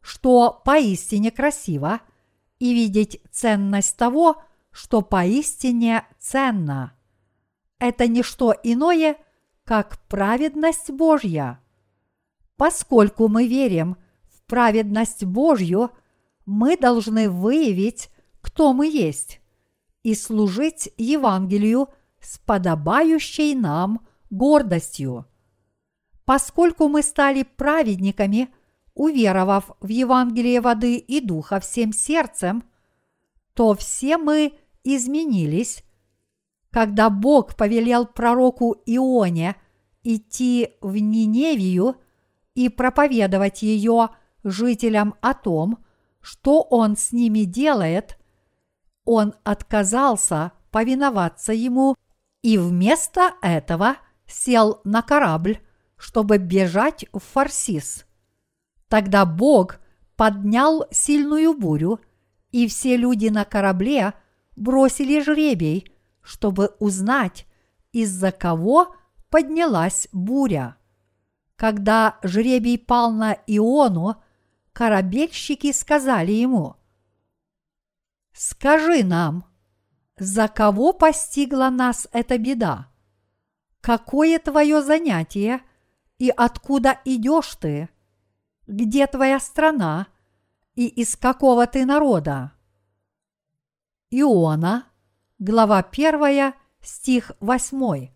что 0.00 0.60
поистине 0.64 1.30
красиво, 1.30 2.00
и 2.58 2.74
видеть 2.74 3.20
ценность 3.32 3.96
того, 3.96 4.40
что 4.70 5.02
поистине 5.02 6.06
ценно. 6.20 6.96
Это 7.80 8.06
не 8.06 8.22
что 8.22 8.54
иное, 8.62 9.16
как 9.64 9.98
праведность 10.08 10.90
Божья. 10.90 11.60
Поскольку 12.56 13.28
мы 13.28 13.46
верим 13.46 13.96
в 14.30 14.42
праведность 14.46 15.24
Божью, 15.24 15.90
мы 16.46 16.76
должны 16.76 17.28
выявить, 17.28 18.10
кто 18.40 18.72
мы 18.72 18.86
есть, 18.88 19.40
и 20.02 20.14
служить 20.14 20.92
Евангелию 20.96 21.88
с 22.20 22.38
подобающей 22.38 23.54
нам 23.54 24.06
гордостью. 24.30 25.26
Поскольку 26.24 26.88
мы 26.88 27.02
стали 27.02 27.42
праведниками, 27.42 28.48
уверовав 28.94 29.70
в 29.80 29.88
Евангелие 29.88 30.60
воды 30.60 30.96
и 30.96 31.20
духа 31.20 31.60
всем 31.60 31.92
сердцем, 31.92 32.64
то 33.54 33.74
все 33.74 34.18
мы 34.18 34.54
изменились, 34.84 35.84
когда 36.72 37.10
Бог 37.10 37.54
повелел 37.54 38.06
пророку 38.06 38.76
Ионе 38.86 39.56
идти 40.02 40.70
в 40.80 40.96
Ниневию 40.96 41.96
и 42.54 42.68
проповедовать 42.68 43.62
ее 43.62 44.08
жителям 44.42 45.14
о 45.20 45.34
том, 45.34 45.78
что 46.20 46.62
он 46.62 46.96
с 46.96 47.12
ними 47.12 47.40
делает, 47.40 48.18
он 49.04 49.34
отказался 49.44 50.52
повиноваться 50.70 51.52
ему 51.52 51.94
и 52.40 52.56
вместо 52.56 53.34
этого 53.42 53.96
сел 54.26 54.80
на 54.84 55.02
корабль, 55.02 55.58
чтобы 55.96 56.38
бежать 56.38 57.04
в 57.12 57.18
Фарсис. 57.18 58.06
Тогда 58.88 59.26
Бог 59.26 59.78
поднял 60.16 60.86
сильную 60.90 61.54
бурю, 61.54 62.00
и 62.50 62.66
все 62.66 62.96
люди 62.96 63.28
на 63.28 63.44
корабле 63.44 64.14
бросили 64.56 65.20
жребий, 65.20 65.91
чтобы 66.22 66.74
узнать, 66.78 67.46
из-за 67.92 68.32
кого 68.32 68.94
поднялась 69.30 70.08
буря. 70.12 70.76
Когда 71.56 72.18
жребий 72.22 72.78
пал 72.78 73.12
на 73.12 73.34
Иону, 73.46 74.22
корабельщики 74.72 75.72
сказали 75.72 76.32
ему, 76.32 76.76
«Скажи 78.32 79.04
нам, 79.04 79.44
за 80.16 80.48
кого 80.48 80.92
постигла 80.92 81.68
нас 81.70 82.08
эта 82.12 82.38
беда? 82.38 82.88
Какое 83.80 84.38
твое 84.38 84.82
занятие– 84.82 85.60
и 86.22 86.30
откуда 86.30 87.00
идешь 87.04 87.56
ты? 87.56 87.88
Где 88.68 89.08
твоя 89.08 89.40
страна 89.40 90.06
и 90.76 90.86
из 90.86 91.16
какого 91.16 91.66
ты 91.66 91.84
народа? 91.84 92.52
Иона, 94.08 94.86
глава 95.42 95.82
1, 95.82 96.54
стих 96.82 97.32
8. 97.40 98.10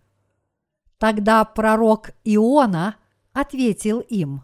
Тогда 0.99 1.45
пророк 1.45 2.11
Иона 2.23 2.97
ответил 3.33 3.99
им, 3.99 4.43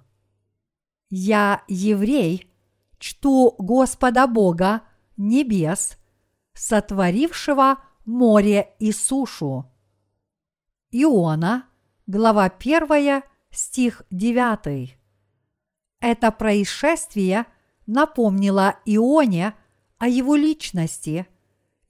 «Я 1.08 1.62
еврей, 1.68 2.50
чту 2.98 3.54
Господа 3.56 4.26
Бога 4.26 4.82
небес, 5.16 5.96
сотворившего 6.54 7.76
море 8.04 8.74
и 8.80 8.90
сушу». 8.90 9.70
Иона, 10.90 11.68
глава 12.08 12.46
1, 12.46 13.22
стих 13.52 14.02
9. 14.10 14.98
Это 16.00 16.32
происшествие 16.32 17.46
напомнило 17.86 18.74
Ионе 18.86 19.54
о 19.98 20.08
его 20.08 20.34
личности, 20.34 21.28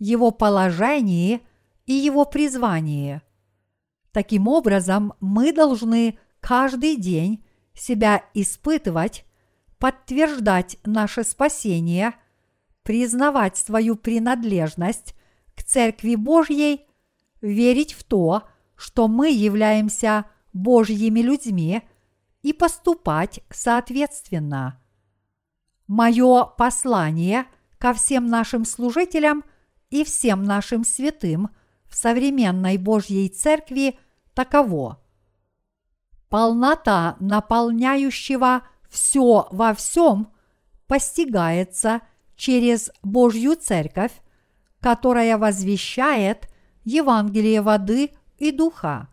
его 0.02 0.32
положении 0.32 1.40
и 1.86 1.92
его 1.92 2.24
призвании. 2.24 3.22
Таким 4.10 4.48
образом, 4.48 5.14
мы 5.20 5.52
должны 5.52 6.18
каждый 6.40 6.96
день 6.96 7.44
себя 7.72 8.24
испытывать, 8.34 9.24
подтверждать 9.78 10.76
наше 10.84 11.22
спасение, 11.22 12.14
признавать 12.82 13.56
свою 13.56 13.94
принадлежность 13.94 15.14
к 15.54 15.62
Церкви 15.62 16.16
Божьей, 16.16 16.86
верить 17.40 17.92
в 17.92 18.02
то, 18.02 18.42
что 18.74 19.06
мы 19.06 19.30
являемся 19.30 20.26
Божьими 20.52 21.20
людьми 21.20 21.82
и 22.42 22.52
поступать 22.52 23.40
соответственно. 23.50 24.82
Мое 25.86 26.44
послание 26.44 27.46
ко 27.78 27.92
всем 27.94 28.26
нашим 28.26 28.64
служителям 28.64 29.44
и 29.92 30.04
всем 30.04 30.42
нашим 30.42 30.84
святым 30.84 31.50
в 31.86 31.94
современной 31.94 32.78
Божьей 32.78 33.28
Церкви 33.28 33.98
таково. 34.32 34.98
Полнота 36.30 37.16
наполняющего 37.20 38.62
все 38.88 39.46
во 39.50 39.74
всем 39.74 40.32
постигается 40.86 42.00
через 42.36 42.90
Божью 43.02 43.54
Церковь, 43.54 44.12
которая 44.80 45.36
возвещает 45.36 46.48
Евангелие 46.84 47.60
воды 47.60 48.12
и 48.38 48.50
духа. 48.50 49.08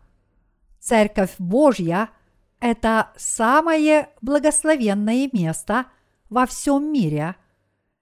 Церковь 0.80 1.34
Божья– 1.38 2.08
это 2.58 3.10
самое 3.18 4.08
благословенное 4.22 5.28
место 5.30 5.84
во 6.30 6.46
всем 6.46 6.90
мире, 6.90 7.36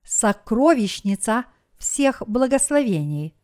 сокровищница 0.04 1.44
всех 1.78 2.22
благословений. 2.26 3.34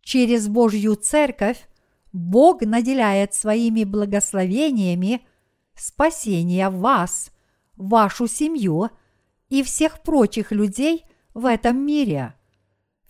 Через 0.00 0.48
Божью 0.48 0.94
Церковь 0.94 1.68
Бог 2.12 2.62
наделяет 2.62 3.34
своими 3.34 3.84
благословениями 3.84 5.26
спасение 5.74 6.70
вас, 6.70 7.30
вашу 7.76 8.26
семью 8.26 8.90
и 9.48 9.62
всех 9.62 10.02
прочих 10.02 10.52
людей 10.52 11.04
в 11.34 11.44
этом 11.44 11.84
мире. 11.84 12.34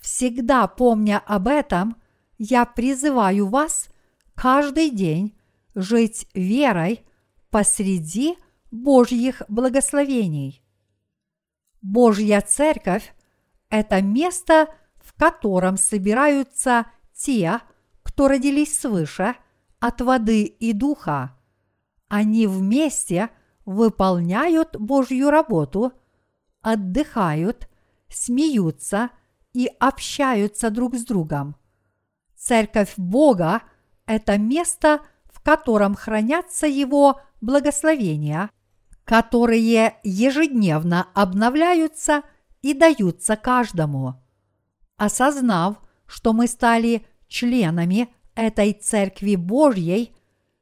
Всегда 0.00 0.66
помня 0.66 1.22
об 1.24 1.48
этом, 1.48 1.96
я 2.38 2.64
призываю 2.64 3.46
вас 3.46 3.88
каждый 4.34 4.90
день 4.90 5.36
жить 5.74 6.26
верой 6.34 7.02
посреди 7.50 8.36
Божьих 8.70 9.42
благословений. 9.48 10.62
Божья 11.80 12.40
Церковь– 12.40 13.12
это 13.70 14.02
место, 14.02 14.68
в 14.96 15.14
котором 15.14 15.76
собираются 15.76 16.86
те, 17.14 17.60
кто 18.02 18.28
родились 18.28 18.78
свыше, 18.78 19.36
от 19.78 20.00
воды 20.00 20.44
и 20.44 20.72
духа. 20.72 21.36
Они 22.08 22.46
вместе 22.46 23.30
выполняют 23.64 24.76
Божью 24.76 25.30
работу, 25.30 25.92
отдыхают, 26.62 27.68
смеются 28.08 29.10
и 29.52 29.70
общаются 29.78 30.70
друг 30.70 30.94
с 30.94 31.04
другом. 31.04 31.56
Церковь 32.36 32.94
Бога– 32.96 33.62
это 34.06 34.38
место, 34.38 35.00
в 35.24 35.40
котором 35.40 35.94
хранятся 35.94 36.66
Его 36.66 37.20
благословения, 37.40 38.50
которые 39.04 39.96
ежедневно 40.02 41.08
обновляются 41.14 42.22
и 42.66 42.74
даются 42.74 43.36
каждому. 43.36 44.14
Осознав, 44.96 45.76
что 46.06 46.32
мы 46.32 46.48
стали 46.48 47.06
членами 47.28 48.08
этой 48.34 48.72
Церкви 48.72 49.36
Божьей, 49.36 50.16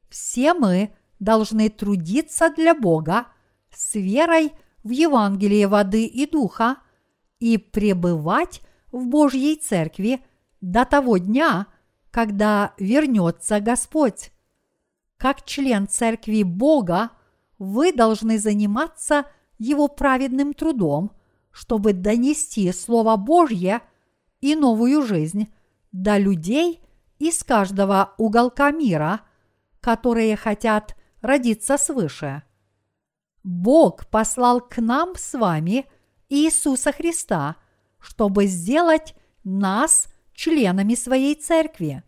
все 0.07 0.53
мы 0.53 0.93
должны 1.19 1.69
трудиться 1.69 2.51
для 2.55 2.75
Бога 2.75 3.25
с 3.73 3.95
верой 3.95 4.51
в 4.83 4.91
Евангелие 4.91 5.67
воды 5.67 6.05
и 6.05 6.29
духа 6.29 6.77
и 7.39 7.57
пребывать 7.57 8.61
в 8.91 9.07
Божьей 9.07 9.55
Церкви 9.55 10.23
до 10.61 10.85
того 10.85 11.17
дня, 11.17 11.65
когда 12.11 12.75
вернется 12.77 13.59
Господь. 13.59 14.31
Как 15.17 15.43
член 15.43 15.87
Церкви 15.87 16.43
Бога, 16.43 17.09
вы 17.57 17.91
должны 17.91 18.37
заниматься 18.37 19.25
Его 19.57 19.87
праведным 19.87 20.53
трудом, 20.53 21.14
чтобы 21.55 21.93
донести 21.93 22.69
Слово 22.73 23.15
Божье 23.15 23.81
и 24.41 24.55
новую 24.55 25.03
жизнь 25.03 25.53
до 25.93 26.17
людей 26.17 26.81
из 27.17 27.45
каждого 27.45 28.13
уголка 28.17 28.71
мира, 28.71 29.21
которые 29.79 30.35
хотят 30.35 30.97
родиться 31.21 31.77
свыше. 31.77 32.43
Бог 33.41 34.05
послал 34.07 34.59
к 34.59 34.81
нам 34.81 35.13
с 35.15 35.33
вами 35.33 35.85
Иисуса 36.27 36.91
Христа, 36.91 37.55
чтобы 37.99 38.47
сделать 38.47 39.15
нас 39.45 40.09
членами 40.33 40.93
своей 40.93 41.35
церкви. 41.35 42.03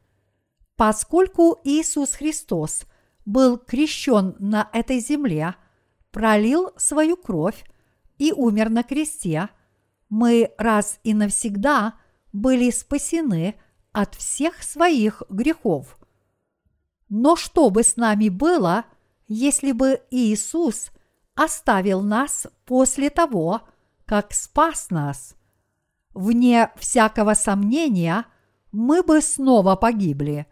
Поскольку 0.75 1.57
Иисус 1.63 2.11
Христос 2.15 2.81
был 3.25 3.57
крещен 3.57 4.35
на 4.39 4.69
этой 4.73 4.99
земле, 4.99 5.55
пролил 6.11 6.71
свою 6.75 7.15
кровь 7.15 7.63
и 8.17 8.31
умер 8.31 8.69
на 8.69 8.83
кресте, 8.83 9.49
мы 10.09 10.53
раз 10.57 10.99
и 11.03 11.13
навсегда 11.13 11.95
были 12.31 12.69
спасены– 12.69 13.55
от 13.97 14.13
всех 14.13 14.61
своих 14.61 15.23
грехов. 15.27 15.97
Но 17.09 17.35
что 17.35 17.71
бы 17.71 17.81
с 17.81 17.95
нами 17.95 18.29
было, 18.29 18.85
если 19.27 19.71
бы 19.71 20.03
Иисус 20.11 20.91
оставил 21.33 22.03
нас 22.03 22.45
после 22.65 23.09
того, 23.09 23.61
как 24.05 24.35
спас 24.35 24.91
нас? 24.91 25.35
Вне 26.13 26.71
всякого 26.75 27.33
сомнения, 27.33 28.25
мы 28.71 29.01
бы 29.01 29.19
снова 29.21 29.75
погибли. 29.75 30.45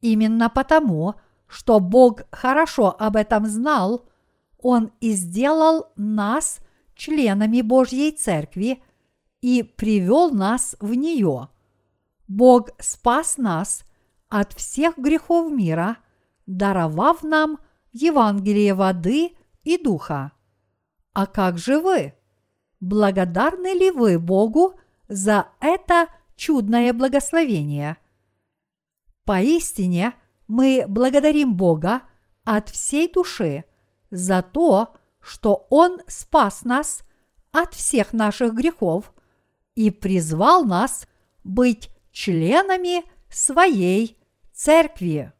Именно 0.00 0.50
потому, 0.50 1.14
что 1.46 1.78
Бог 1.78 2.22
хорошо 2.32 2.92
об 2.98 3.14
этом 3.14 3.46
знал, 3.46 4.08
Он 4.58 4.90
и 4.98 5.12
сделал 5.12 5.92
нас 5.94 6.58
членами 6.98 7.62
Божьей 7.62 8.12
Церкви 8.12 8.82
и 9.40 9.62
привел 9.62 10.30
нас 10.30 10.76
в 10.80 10.92
нее– 10.92 11.48
Бог 12.28 12.68
спас 12.78 13.38
нас 13.38 13.84
от 14.28 14.52
всех 14.52 14.98
грехов 14.98 15.50
мира, 15.50 15.96
даровав 16.46 17.22
нам 17.22 17.58
Евангелие 17.92 18.74
воды 18.74 19.32
и 19.64 19.82
духа. 19.82 20.32
А 21.14 21.26
как 21.26 21.56
же 21.56 21.80
вы? 21.80 22.14
Благодарны 22.80 23.72
ли 23.72 23.90
вы 23.90 24.18
Богу 24.18 24.78
за 25.08 25.48
это 25.58 26.08
чудное 26.36 26.92
благословение? 26.92 27.96
Поистине 29.24 30.14
мы 30.46 30.84
благодарим 30.86 31.56
Бога 31.56 32.02
от 32.44 32.68
всей 32.68 33.10
души 33.10 33.64
за 34.10 34.42
то, 34.42 34.94
что 35.20 35.66
Он 35.70 36.00
спас 36.06 36.64
нас 36.64 37.02
от 37.52 37.74
всех 37.74 38.12
наших 38.12 38.54
грехов 38.54 39.12
и 39.74 39.90
призвал 39.90 40.64
нас 40.64 41.06
быть 41.44 41.90
членами 42.12 43.04
своей 43.30 44.18
церкви. 44.52 45.32